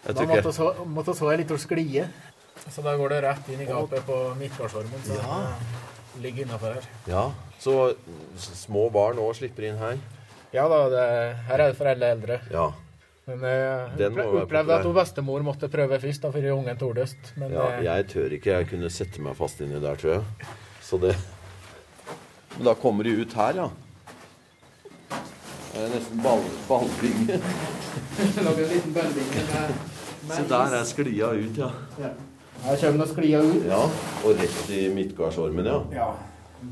Jeg 0.07 0.15
Da 0.17 0.23
måtte 0.27 0.53
så, 0.53 0.73
måtte 0.87 1.15
så 1.17 1.31
en 1.33 1.39
liten 1.41 1.59
sklie. 1.59 2.09
Så 2.69 2.83
da 2.83 2.95
går 2.97 3.09
det 3.15 3.23
rett 3.25 3.49
inn 3.49 3.61
i 3.61 3.67
gapet 3.67 4.05
på 4.07 4.35
midtgardsormen. 4.39 5.01
Så 5.07 5.15
Ja. 5.15 5.55
ligger 6.21 6.45
innafor 6.45 6.75
her. 6.75 6.83
Ja. 7.07 7.33
Så 7.61 7.95
små 8.37 8.91
barn 8.93 9.17
òg 9.19 9.35
slipper 9.37 9.65
inn 9.69 9.79
her? 9.79 9.99
Ja 10.53 10.67
da, 10.69 10.89
det, 10.89 11.37
her 11.49 11.59
er 11.61 11.67
det 11.69 11.77
for 11.77 11.87
alle 11.87 12.07
eldre. 12.15 12.41
Ja. 12.51 12.73
Men 13.27 13.41
jeg 13.41 13.97
Den 13.99 14.15
må 14.15 14.23
opple- 14.23 14.33
være 14.33 14.47
opplevde 14.47 14.75
at 14.79 14.85
hun 14.85 14.95
bestemor 14.95 15.43
måtte 15.45 15.69
prøve 15.69 15.99
først, 16.01 16.23
da, 16.23 16.31
før 16.33 16.47
ungen 16.57 16.79
tordest. 16.79 17.33
Men 17.37 17.53
ja. 17.53 17.67
eh, 17.77 17.83
Jeg 17.85 18.07
tør 18.09 18.33
ikke. 18.33 18.47
Jeg 18.59 18.69
kunne 18.71 18.89
sette 18.91 19.21
meg 19.21 19.37
fast 19.37 19.61
inni 19.61 19.81
der, 19.81 19.97
tror 19.97 20.13
jeg. 20.15 20.23
Så 20.83 20.99
det 21.01 21.17
Men 22.57 22.65
da 22.65 22.75
kommer 22.75 23.05
de 23.05 23.11
ut 23.21 23.33
her, 23.35 23.53
ja. 23.55 23.69
Det 25.79 25.85
er 25.87 25.93
nesten 25.95 26.23
ball, 26.25 26.41
ballbinge. 26.67 27.37
Lage 28.43 28.62
en 28.64 28.71
liten 28.73 28.95
ballbinge 28.97 29.43
med, 29.47 29.75
med 30.27 30.35
Se 30.35 30.47
der 30.51 30.73
er 30.81 30.85
sklia 30.88 31.29
ut, 31.38 31.59
ja. 31.61 31.69
Ja. 32.03 32.09
Her 32.64 32.81
kommer 32.83 33.05
det 33.05 33.12
sklia 33.12 33.43
ut. 33.47 33.61
Ja, 33.71 33.79
Og 34.27 34.33
rett 34.41 34.71
i 34.75 34.88
midtgardsormen, 34.95 35.67
ja. 35.71 35.77
Ja. 35.95 36.09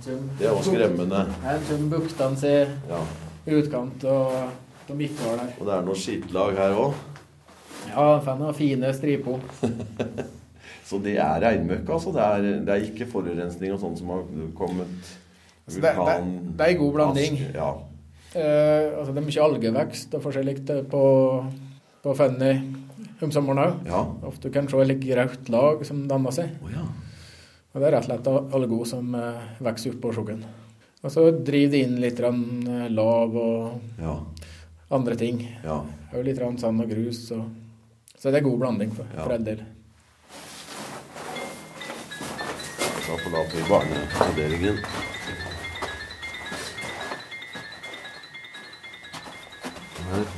kommer- 0.03 0.35
Det 0.41 0.47
er 0.49 0.51
jo 0.51 0.63
skremmende. 0.67 1.21
Her 1.45 1.63
kommer 1.69 1.99
buktene 2.01 2.37
seg 2.43 2.75
Ja. 2.91 2.99
i 3.47 3.55
utkant, 3.61 4.05
og 4.11 4.33
på 4.89 4.95
Midtgard 4.99 5.39
der. 5.39 5.53
Og 5.61 5.67
det 5.71 5.75
er 5.77 5.87
noe 5.87 5.95
skitlag 6.03 6.57
her 6.59 6.75
òg. 6.75 6.95
Ja, 7.93 8.09
får 8.27 8.39
noen 8.43 8.55
fine 8.59 8.91
striper. 8.95 9.39
Så 10.91 10.99
det 11.03 11.17
er 11.19 11.39
regnmøkk, 11.47 11.89
altså. 11.89 12.11
Det 12.15 12.23
er, 12.27 12.43
det 12.67 12.75
er 12.75 12.91
ikke 12.91 13.07
forurensning 13.11 13.73
og 13.75 13.81
sånn 13.83 13.97
som 13.99 14.11
har 14.17 14.27
kommet 14.59 15.15
Vulkan, 15.67 15.83
det, 15.83 15.95
det, 15.99 16.57
det 16.59 16.67
er 16.67 16.71
en 16.75 16.79
god 16.79 16.93
blanding. 16.95 17.39
Ask, 17.43 17.55
ja. 17.55 17.71
Eh, 18.37 18.99
altså 18.99 19.15
det 19.17 19.23
er 19.23 19.27
mye 19.31 19.45
algevekst 19.47 20.15
og 20.19 20.23
forskjellig 20.27 20.59
på, 20.93 21.03
på 22.05 22.15
Fønni 22.19 22.53
om 23.25 23.33
sommeren 23.33 23.63
òg. 23.63 23.79
Ja. 23.89 24.03
Ofte 24.29 24.51
kan 24.53 24.69
se 24.69 24.85
litt 24.85 25.05
rødt 25.17 25.49
lag 25.53 25.85
som 25.89 26.03
danner 26.11 26.35
seg. 26.37 26.53
Oh, 26.61 26.69
ja. 26.75 26.85
Og 27.73 27.81
det 27.81 27.89
er 27.89 27.95
rett 27.97 28.07
og 28.07 28.11
slett 28.11 28.55
algo 28.59 28.81
som 28.89 29.15
eh, 29.17 29.47
vokser 29.65 29.97
oppå 29.97 30.13
skogen. 30.17 30.45
Og 31.05 31.13
så 31.13 31.27
driver 31.31 31.73
det 31.73 31.81
inn 31.87 31.97
litt 32.03 32.19
grann, 32.19 32.43
eh, 32.67 32.89
lav 32.93 33.37
og 33.37 34.01
Ja. 34.03 34.19
andre 34.91 35.17
ting. 35.17 35.41
ja. 35.65 35.81
Og 36.13 36.25
litt 36.25 36.39
grann 36.39 36.59
sand 36.59 36.81
og 36.81 36.89
grus. 36.93 37.31
Og, 37.33 37.49
så 38.19 38.31
det 38.33 38.41
er 38.41 38.49
god 38.49 38.59
blanding 38.61 38.93
for, 38.97 39.05
Ja. 39.17 39.25
for 39.25 39.33
en 39.33 39.45
del. 39.45 39.65
Da 43.07 43.17
forlater 43.23 43.57
vi 43.57 43.69
barneavdelingen. 43.71 44.79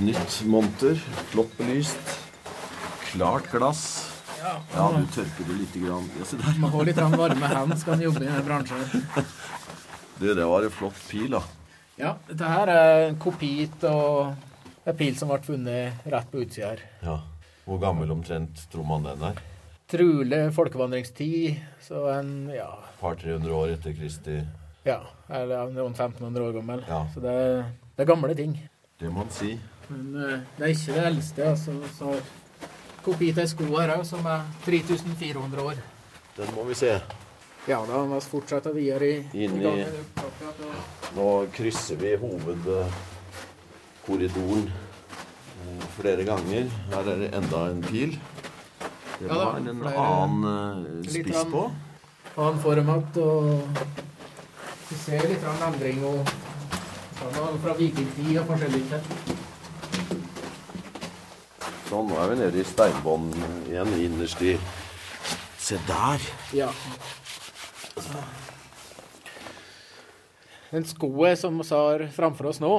Nytt 0.01 0.43
monter. 0.45 0.95
Flott 1.31 1.59
belyst. 1.59 2.19
Klart 3.13 3.51
glass. 3.51 3.83
Ja, 4.43 4.93
du 4.97 5.07
tørker 5.13 5.49
det 5.49 5.57
lite 5.59 5.83
grann. 5.83 6.11
Ja, 6.19 6.25
se 6.25 6.37
der. 6.39 6.59
Man 6.63 6.71
har 6.71 6.87
litt 6.89 7.01
varme 7.01 7.51
hender 7.51 7.81
skal 7.81 7.97
man 7.97 8.05
jobbe 8.07 8.23
i 8.23 8.29
denne 8.29 8.45
bransjen. 8.47 9.07
Du, 10.19 10.27
det 10.35 10.43
var 10.51 10.65
en 10.67 10.73
flott 10.75 10.97
pil, 11.07 11.29
da. 11.31 11.39
Ja, 11.95 12.17
dette 12.27 12.47
her 12.51 12.71
er 12.73 13.05
en 13.05 13.19
kopi 13.23 13.69
av 13.87 14.33
en 14.83 14.97
pil 14.99 15.15
som 15.15 15.31
ble 15.31 15.39
funnet 15.47 16.09
rett 16.11 16.33
på 16.33 16.41
utsida 16.43 16.73
her. 16.73 16.83
Ja. 17.07 17.15
Hvor 17.63 17.79
gammel 17.79 18.11
omtrent 18.11 18.65
tror 18.73 18.89
man 18.89 19.07
den 19.07 19.23
er? 19.29 19.39
Trolig 19.87 20.41
folkevandringstid, 20.57 21.61
så 21.87 22.09
en 22.17 22.33
ja, 22.51 22.67
par-tre 22.99 23.37
hundre 23.37 23.55
år 23.55 23.77
etter 23.77 23.95
Kristi 23.95 24.41
ja 24.89 25.01
eller 25.29 25.67
rundt 25.67 26.01
1500 26.01 26.45
år 26.45 26.53
gammel. 26.53 26.85
Ja. 26.89 27.07
Så 27.15 27.21
det 27.21 27.33
er, 27.33 27.65
det 27.97 28.05
er 28.05 28.09
gamle 28.09 28.35
ting. 28.35 28.55
Det 28.99 29.11
må 29.11 29.23
man 29.23 29.33
si. 29.35 29.59
Men 29.89 30.23
eh, 30.23 30.39
det 30.59 30.65
er 30.65 30.69
ikke 30.75 30.93
det 30.99 31.07
eldste. 31.13 31.43
altså, 31.51 31.73
så 31.99 32.09
Kopi 33.05 33.33
til 33.33 33.49
sko 33.49 33.65
her 33.79 33.89
òg, 33.97 34.05
som 34.05 34.27
er 34.27 34.41
3400 34.67 35.63
år. 35.63 35.75
Den 36.37 36.47
må 36.55 36.65
vi 36.69 36.75
se. 36.77 37.01
Ja, 37.69 37.79
da 37.87 38.03
vi 38.05 38.21
fortsette 38.31 38.73
videre 38.75 39.07
i, 39.09 39.25
Inni, 39.45 39.61
i- 39.61 39.65
gangen 39.65 39.87
og- 40.19 40.33
Nå 41.17 41.47
krysser 41.53 41.97
vi 41.97 42.17
hovedkorridoren 42.21 44.69
eh, 44.69 45.83
flere 45.99 46.25
ganger. 46.25 46.65
Her 46.93 47.09
er 47.15 47.19
det 47.25 47.35
enda 47.35 47.67
en 47.71 47.83
pil. 47.83 48.19
Det 49.19 49.27
Ja 49.27 49.35
da, 49.35 49.45
var 49.45 49.57
en 49.57 49.69
annen 49.87 50.45
eh, 50.45 50.77
Litt 51.13 51.27
spiss 51.27 51.45
på. 51.51 51.71
annen 52.37 52.61
format, 52.63 53.17
og 53.17 53.63
vi 54.91 54.97
ser 54.97 55.29
litt 55.29 55.43
endring 55.45 56.05
og 56.05 56.29
fra 57.63 57.75
vikingtid 57.75 58.39
og 58.39 58.47
forskjellig. 58.47 58.83
Sånn, 61.89 62.09
nå 62.11 62.19
er 62.21 62.29
vi 62.35 62.37
nede 62.43 62.61
i 62.61 62.67
steinbånden 62.69 63.45
igjen, 63.71 63.93
innerst 64.05 64.43
i 64.45 64.55
Se 65.59 65.79
der! 65.89 66.23
Ja. 66.57 66.69
Den 70.71 70.85
skoen 70.85 71.37
som 71.41 71.57
vi 71.63 71.67
har 71.73 72.05
framfor 72.13 72.51
oss 72.51 72.61
nå, 72.61 72.71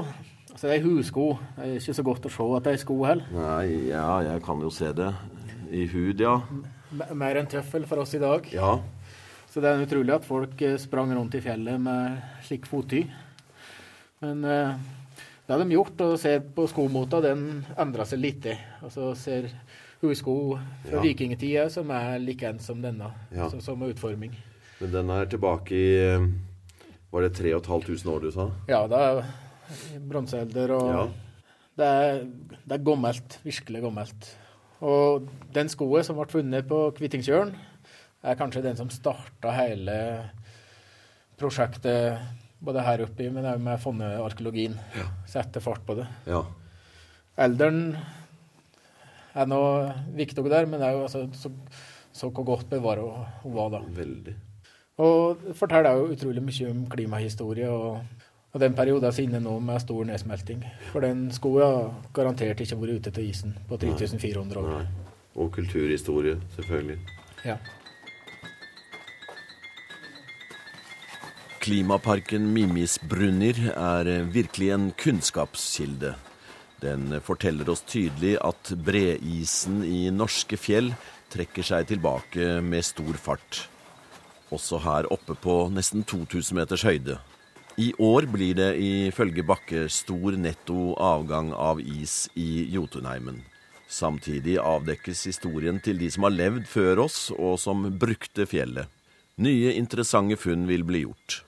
altså 0.51 0.69
det 0.69 0.75
er 0.77 0.85
hussko. 0.85 1.25
Det 1.57 1.65
er 1.65 1.75
ikke 1.79 1.95
så 1.97 2.05
godt 2.05 2.27
å 2.29 2.31
se 2.33 2.47
at 2.59 2.67
det 2.67 2.73
er 2.75 2.81
sko 2.83 2.99
heller. 3.07 3.25
Nei, 3.33 3.89
ja, 3.89 4.05
jeg 4.27 4.43
kan 4.45 4.61
jo 4.61 4.69
se 4.73 4.91
det. 4.97 5.09
I 5.73 5.83
hud, 5.89 6.21
ja. 6.21 6.35
M- 6.53 7.17
Mer 7.17 7.37
enn 7.41 7.49
tøffel 7.49 7.85
for 7.89 8.01
oss 8.03 8.13
i 8.17 8.21
dag. 8.21 8.45
Ja. 8.53 8.75
Så 9.49 9.61
det 9.61 9.69
er 9.73 9.81
utrolig 9.85 10.13
at 10.15 10.25
folk 10.25 10.61
eh, 10.65 10.77
sprang 10.81 11.11
rundt 11.17 11.35
i 11.37 11.41
fjellet 11.45 11.81
med 11.81 12.21
slik 12.45 12.65
fotty. 12.69 13.03
Men 14.21 14.45
eh, 14.45 14.77
det 15.49 15.55
har 15.55 15.63
de 15.65 15.73
gjort, 15.73 16.01
og 16.05 16.19
ser 16.21 16.43
på 16.53 16.67
skomota, 16.69 17.17
den 17.25 17.63
endrer 17.81 18.05
seg 18.05 18.19
litt. 18.21 18.45
så 18.93 19.15
ser 19.17 19.47
hussko 20.03 20.35
fra 20.85 20.99
Ja. 20.99 21.01
vikingtida 21.01 21.63
som 21.73 21.89
er 21.91 22.19
likeens 22.21 22.67
som 22.69 22.81
denne. 22.81 23.09
Ja. 23.33 23.47
Altså 23.47 23.59
som 23.61 23.81
utforming. 23.81 24.35
Men 24.79 24.91
den 24.91 25.09
er 25.09 25.25
tilbake 25.25 25.71
i 25.73 26.33
Var 27.11 27.21
det 27.25 27.33
3500 27.33 28.05
år 28.13 28.21
du 28.21 28.31
sa? 28.31 28.51
Ja, 28.69 28.83
det 28.87 28.99
er 29.01 29.99
bronsealder 30.07 30.69
og 30.77 30.89
Ja. 30.93 31.07
det, 31.77 31.87
er, 31.87 32.19
det 32.67 32.71
er 32.79 32.83
gammelt. 32.85 33.39
Virkelig 33.43 33.81
gammelt. 33.81 34.29
Og 34.81 35.27
den 35.51 35.67
skoen 35.67 36.03
som 36.05 36.15
ble 36.15 36.27
funnet 36.29 36.67
på 36.69 36.93
Kvittingsjøren, 36.95 37.55
er 38.23 38.35
kanskje 38.35 38.61
den 38.61 38.77
som 38.77 38.89
starta 38.89 39.51
hele 39.57 40.29
prosjektet 41.39 42.19
både 42.59 42.83
her 42.83 43.03
oppe, 43.05 43.29
men 43.31 43.47
òg 43.47 43.61
med 43.63 43.79
fonnearkeologien. 43.81 44.75
Sette 45.29 45.61
fart 45.63 45.85
på 45.87 45.95
det. 45.99 46.07
Ja. 46.27 46.43
Elderen 47.39 47.93
er 49.35 49.47
nå 49.47 49.61
viktig 50.17 50.43
der, 50.49 50.67
men 50.67 50.83
òg 50.83 51.05
altså, 51.05 51.25
så, 51.33 51.51
så 52.11 52.29
hvor 52.29 52.47
godt 52.53 52.69
bevart 52.71 53.03
hun 53.43 53.55
var 53.55 53.75
da. 53.77 53.83
Veldig. 53.95 54.35
Og 54.99 55.51
forteller 55.55 55.95
jo 55.95 56.09
utrolig 56.11 56.41
mye 56.43 56.71
om 56.73 56.81
klimahistorie 56.91 57.69
og, 57.71 58.01
og 58.51 58.59
den 58.59 58.75
perioden 58.75 59.07
er 59.07 59.21
inne 59.23 59.39
nå 59.39 59.53
med 59.63 59.79
stor 59.79 60.03
nedsmelting. 60.09 60.65
For 60.91 61.05
den 61.05 61.29
skoen 61.31 61.63
har 61.63 61.93
garantert 62.13 62.59
ikke 62.59 62.79
vært 62.81 62.99
ute 62.99 63.13
til 63.15 63.29
isen 63.29 63.55
på 63.69 63.79
3400 63.79 64.59
år. 64.59 64.73
Nei. 64.73 65.07
Og 65.39 65.53
kulturhistorie, 65.55 66.35
selvfølgelig. 66.57 66.97
Ja. 67.45 67.55
Klimaparken 71.69 72.47
Mimisbrunner 72.49 73.57
er 73.77 74.07
virkelig 74.33 74.71
en 74.73 74.87
kunnskapskilde. 74.97 76.15
Den 76.81 77.11
forteller 77.21 77.67
oss 77.69 77.83
tydelig 77.85 78.39
at 78.41 78.71
bredisen 78.87 79.83
i 79.85 80.07
norske 80.09 80.57
fjell 80.57 80.87
trekker 81.29 81.67
seg 81.67 81.91
tilbake 81.91 82.55
med 82.65 82.87
stor 82.87 83.19
fart. 83.21 83.59
Også 84.49 84.79
her 84.81 85.05
oppe 85.13 85.35
på 85.37 85.59
nesten 85.69 86.01
2000 86.09 86.57
meters 86.57 86.85
høyde. 86.89 87.19
I 87.77 87.91
år 88.01 88.25
blir 88.33 88.57
det 88.57 88.71
ifølge 88.81 89.45
Bakke 89.45 89.83
stor 89.93 90.39
netto 90.41 90.95
avgang 90.97 91.51
av 91.53 91.83
is 91.83 92.31
i 92.33 92.65
Jotunheimen. 92.73 93.43
Samtidig 93.85 94.57
avdekkes 94.57 95.21
historien 95.29 95.77
til 95.85 96.01
de 96.01 96.09
som 96.09 96.25
har 96.25 96.33
levd 96.33 96.65
før 96.65 97.03
oss, 97.05 97.27
og 97.29 97.61
som 97.61 97.85
brukte 98.01 98.49
fjellet. 98.49 98.89
Nye 99.37 99.75
interessante 99.77 100.39
funn 100.41 100.65
vil 100.65 100.87
bli 100.89 101.03
gjort. 101.05 101.43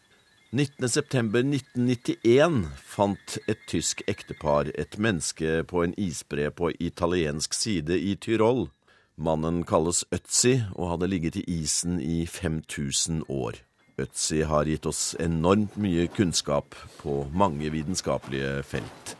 19.9.1991 0.51 2.65
fant 2.83 3.37
et 3.47 3.61
tysk 3.71 4.03
ektepar 4.11 4.67
et 4.75 4.99
menneske 4.99 5.63
på 5.63 5.79
en 5.85 5.93
isbre 5.95 6.51
på 6.51 6.75
italiensk 6.75 7.55
side 7.55 7.95
i 7.95 8.19
Tyrol. 8.19 8.67
Mannen 9.15 9.63
kalles 9.63 10.03
Ötzi 10.11 10.59
og 10.75 10.89
hadde 10.89 11.07
ligget 11.07 11.39
i 11.39 11.47
isen 11.61 12.01
i 12.03 12.27
5000 12.27 13.23
år. 13.31 13.63
Ötzi 13.95 14.43
har 14.43 14.67
gitt 14.67 14.83
oss 14.91 15.15
enormt 15.23 15.79
mye 15.79 16.11
kunnskap 16.11 16.75
på 16.99 17.31
mange 17.31 17.71
vitenskapelige 17.71 18.59
felt. 18.67 19.15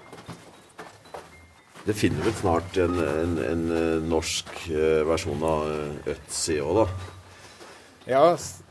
Det 1.87 1.95
finner 1.95 2.27
vel 2.27 2.35
snart 2.43 2.75
en, 2.75 2.99
en, 2.99 3.39
en 3.39 3.71
eh, 3.71 4.03
norsk 4.03 4.67
eh, 4.67 5.07
versjon 5.07 5.39
av 5.47 5.63
Øtzi 5.71 6.11
Ötzi 6.11 6.59
òg, 6.59 6.83
da. 6.83 7.20
Ja, 8.09 8.23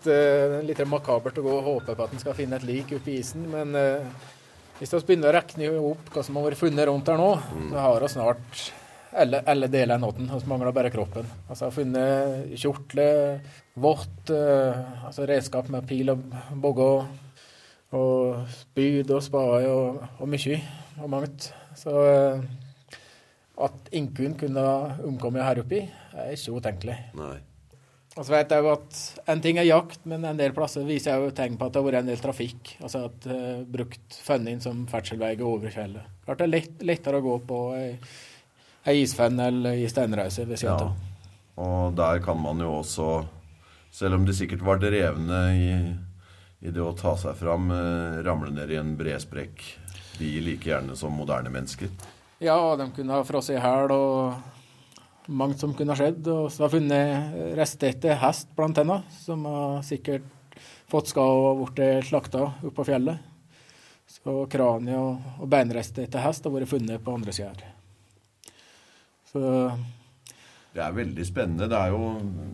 det 0.04 0.16
er 0.16 0.56
litt 0.66 0.80
makabert 0.90 1.38
å 1.38 1.44
gå 1.44 1.52
og 1.54 1.66
håpe 1.68 1.94
på 1.94 2.06
at 2.06 2.14
en 2.14 2.22
skal 2.22 2.34
finne 2.34 2.58
et 2.58 2.66
lik 2.66 2.90
oppi 2.96 3.20
isen, 3.20 3.44
men 3.52 3.76
eh, 3.78 4.28
hvis 4.80 4.94
vi 4.96 5.00
begynner 5.10 5.30
å 5.30 5.36
regne 5.36 5.70
opp 5.92 6.10
hva 6.10 6.24
som 6.26 6.38
har 6.38 6.48
vært 6.48 6.58
funnet 6.58 6.88
rundt 6.88 7.10
her 7.12 7.20
nå, 7.20 7.32
så 7.70 7.82
har 7.84 8.02
vi 8.02 8.08
snart 8.10 8.62
alle, 9.22 9.42
alle 9.46 9.68
deler 9.70 9.94
av 9.94 10.00
nåten. 10.02 10.30
Vi 10.30 10.50
mangler 10.50 10.74
bare 10.74 10.90
kroppen. 10.90 11.26
Altså, 11.48 11.66
har 11.68 11.74
funnet 11.74 12.54
kjortle, 12.58 13.06
vått, 13.80 14.32
eh, 14.34 14.80
altså 15.06 15.26
redskap 15.30 15.70
med 15.70 15.86
pil 15.90 16.10
og 16.14 16.24
bogge 16.62 16.88
og, 16.96 17.36
og 17.98 18.50
spyd 18.54 19.12
og 19.14 19.22
spade 19.26 19.70
og, 19.70 20.02
og 20.18 20.30
mye 20.30 20.58
og 21.00 21.12
mangt. 21.12 21.52
Så 21.78 21.94
eh, 22.08 22.48
at 23.60 23.94
Inkun 23.94 24.34
kunne 24.40 24.66
omkommet 25.06 25.44
her 25.44 25.62
oppi, 25.62 25.84
er 26.16 26.34
ikke 26.34 26.56
utenkelig. 26.58 26.98
Nei. 27.18 27.36
Og 28.18 28.24
så 28.26 28.32
vet 28.34 28.50
jeg 28.50 28.64
jo 28.64 28.72
at 28.72 28.96
En 29.30 29.40
ting 29.42 29.60
er 29.60 29.68
jakt, 29.68 30.00
men 30.10 30.24
en 30.26 30.38
del 30.40 30.54
plasser 30.56 30.82
viser 30.86 31.12
jeg 31.14 31.28
jo 31.28 31.34
tegn 31.36 31.54
på 31.60 31.68
at 31.68 31.72
det 31.74 31.80
har 31.80 31.86
vært 31.86 32.00
en 32.02 32.10
del 32.10 32.22
trafikk. 32.22 32.72
Altså 32.82 33.04
at 33.06 33.28
uh, 33.30 33.60
brukt 33.70 34.18
funnet 34.26 34.64
som 34.66 34.82
ferdselsvei 34.90 35.36
over 35.46 35.70
fjellet. 35.74 36.08
Klart 36.26 36.42
det 36.42 36.48
er 36.48 36.52
lett, 36.56 36.82
lettere 36.90 37.20
å 37.20 37.24
gå 37.24 37.36
på 37.46 37.60
ei, 37.78 37.92
ei 38.90 38.96
isfenn 39.04 39.38
eller 39.46 39.78
ei 39.78 39.86
steinrause 39.90 40.46
ved 40.48 40.58
siden 40.58 40.74
Ja. 40.74 40.90
av. 40.90 41.06
Og 41.60 41.94
der 41.98 42.22
kan 42.24 42.38
man 42.40 42.58
jo 42.62 42.70
også, 42.80 43.08
selv 43.92 44.16
om 44.16 44.24
de 44.26 44.32
sikkert 44.34 44.62
var 44.64 44.78
drevne 44.80 45.40
i, 45.54 45.72
i 46.66 46.70
det 46.72 46.80
å 46.82 46.94
ta 46.96 47.14
seg 47.20 47.36
fram, 47.38 47.70
uh, 47.70 48.20
ramle 48.26 48.50
ned 48.56 48.72
i 48.74 48.78
en 48.80 48.96
bredsprekk, 48.98 49.62
de 50.18 50.30
like 50.44 50.66
gjerne 50.68 50.96
som 50.96 51.12
moderne 51.14 51.52
mennesker. 51.52 51.92
Ja, 52.40 52.56
de 52.76 52.86
kunne 52.96 53.12
ha 53.12 53.24
frosset 53.28 53.58
i 53.58 53.60
hæl 53.62 53.92
og 53.92 54.40
mangt 55.26 55.60
som 55.60 55.74
kunne 55.76 55.94
ha 55.94 55.98
skjedd. 55.98 56.26
Og 56.32 56.50
så 56.52 56.64
har 56.66 56.72
funnet 56.74 57.56
rester 57.58 57.92
etter 57.92 58.20
hest, 58.22 58.52
blant 58.56 58.78
annet, 58.82 59.08
som 59.22 59.44
har 59.48 59.82
sikkert 59.86 60.28
fått 60.90 61.12
skade 61.12 61.50
og 61.50 61.66
blitt 61.70 62.08
slakta 62.08 62.50
på 62.74 62.86
fjellet. 62.86 63.26
Så 64.10 64.42
kraniet 64.50 64.98
og, 64.98 65.20
og 65.38 65.50
beinrester 65.50 66.04
etter 66.04 66.24
hest 66.24 66.46
har 66.46 66.54
vært 66.54 66.72
funnet 66.72 67.02
på 67.04 67.14
andre 67.14 67.34
sida 67.34 67.52
her. 67.52 67.76
Så 69.30 69.42
Det 70.74 70.82
er 70.82 70.94
veldig 70.94 71.26
spennende. 71.26 71.68
Det 71.70 71.78
er 71.78 71.94
jo, 71.94 72.08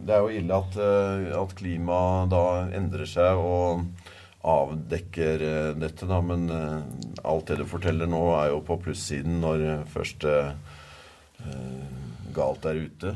det 0.04 0.12
er 0.14 0.24
jo 0.24 0.36
ille 0.40 0.60
at, 0.60 0.76
eh, 0.76 1.32
at 1.36 1.54
klimaet 1.56 2.30
da 2.32 2.44
endrer 2.76 3.08
seg 3.08 3.40
og 3.40 3.86
avdekker 4.46 5.42
eh, 5.42 5.70
dette, 5.80 6.08
da. 6.08 6.20
Men 6.24 6.48
eh, 6.52 6.82
alt 7.24 7.48
det 7.50 7.60
du 7.60 7.66
forteller 7.68 8.08
nå, 8.10 8.22
er 8.38 8.52
jo 8.52 8.62
på 8.64 8.78
plussiden 8.84 9.40
når 9.42 9.64
eh, 9.64 9.86
først 9.92 10.28
eh, 10.28 10.52
eh, 11.44 11.95
galt 12.36 12.62
der 12.66 12.78
ute. 12.86 13.14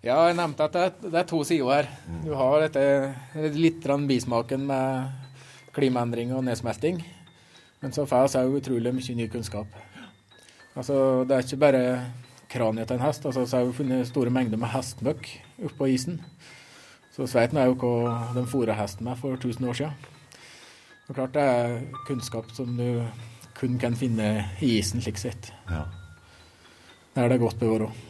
Ja, 0.00 0.16
jeg 0.30 0.36
nevnte 0.38 0.64
at 0.64 0.76
det 0.76 0.82
er, 0.86 0.92
det 1.02 1.18
er 1.20 1.26
to 1.28 1.42
sider 1.44 1.74
her. 1.74 1.88
Du 2.24 2.32
har 2.36 2.62
dette 2.62 3.50
litt 3.56 3.84
bismaken 4.08 4.62
med 4.68 5.10
klimaendring 5.76 6.32
og 6.32 6.44
nedsmelting. 6.44 7.02
Men 7.80 7.92
så 7.92 8.06
får 8.08 8.28
vi 8.28 8.40
òg 8.40 8.56
utrolig 8.60 8.92
mye 8.96 9.16
ny 9.16 9.28
kunnskap. 9.32 9.66
Altså, 10.76 11.24
det 11.24 11.36
er 11.36 11.44
ikke 11.44 11.60
bare 11.60 11.84
kraniet 12.50 12.88
til 12.88 12.96
en 12.96 13.04
hest. 13.04 13.26
Altså, 13.26 13.46
så 13.46 13.56
har 13.60 13.68
vi 13.68 13.76
funnet 13.76 14.08
store 14.08 14.32
mengder 14.32 14.60
med 14.60 14.72
hestmøkk 14.72 15.28
oppå 15.68 15.88
isen. 15.92 16.20
Så 17.12 17.24
vi 17.24 17.32
vet 17.36 17.52
jo 17.52 17.74
hva 17.80 18.32
de 18.34 18.46
fôra 18.48 18.76
hesten 18.78 19.04
med 19.04 19.18
for 19.20 19.36
1000 19.36 19.68
år 19.68 19.80
siden. 19.80 19.92
Og 21.08 21.14
klart 21.14 21.34
det 21.34 21.42
er 21.42 21.80
kunnskap 22.06 22.52
som 22.54 22.76
du 22.78 23.02
kun 23.58 23.78
kan 23.78 23.96
finne 23.98 24.46
i 24.62 24.78
isen, 24.78 25.02
slik 25.02 25.18
sett. 25.18 25.52
Ja. 25.68 25.84
Der 27.14 27.24
er 27.24 27.28
det 27.28 27.40
godt 27.42 27.58
bevart 27.58 27.90
òg. 27.90 28.09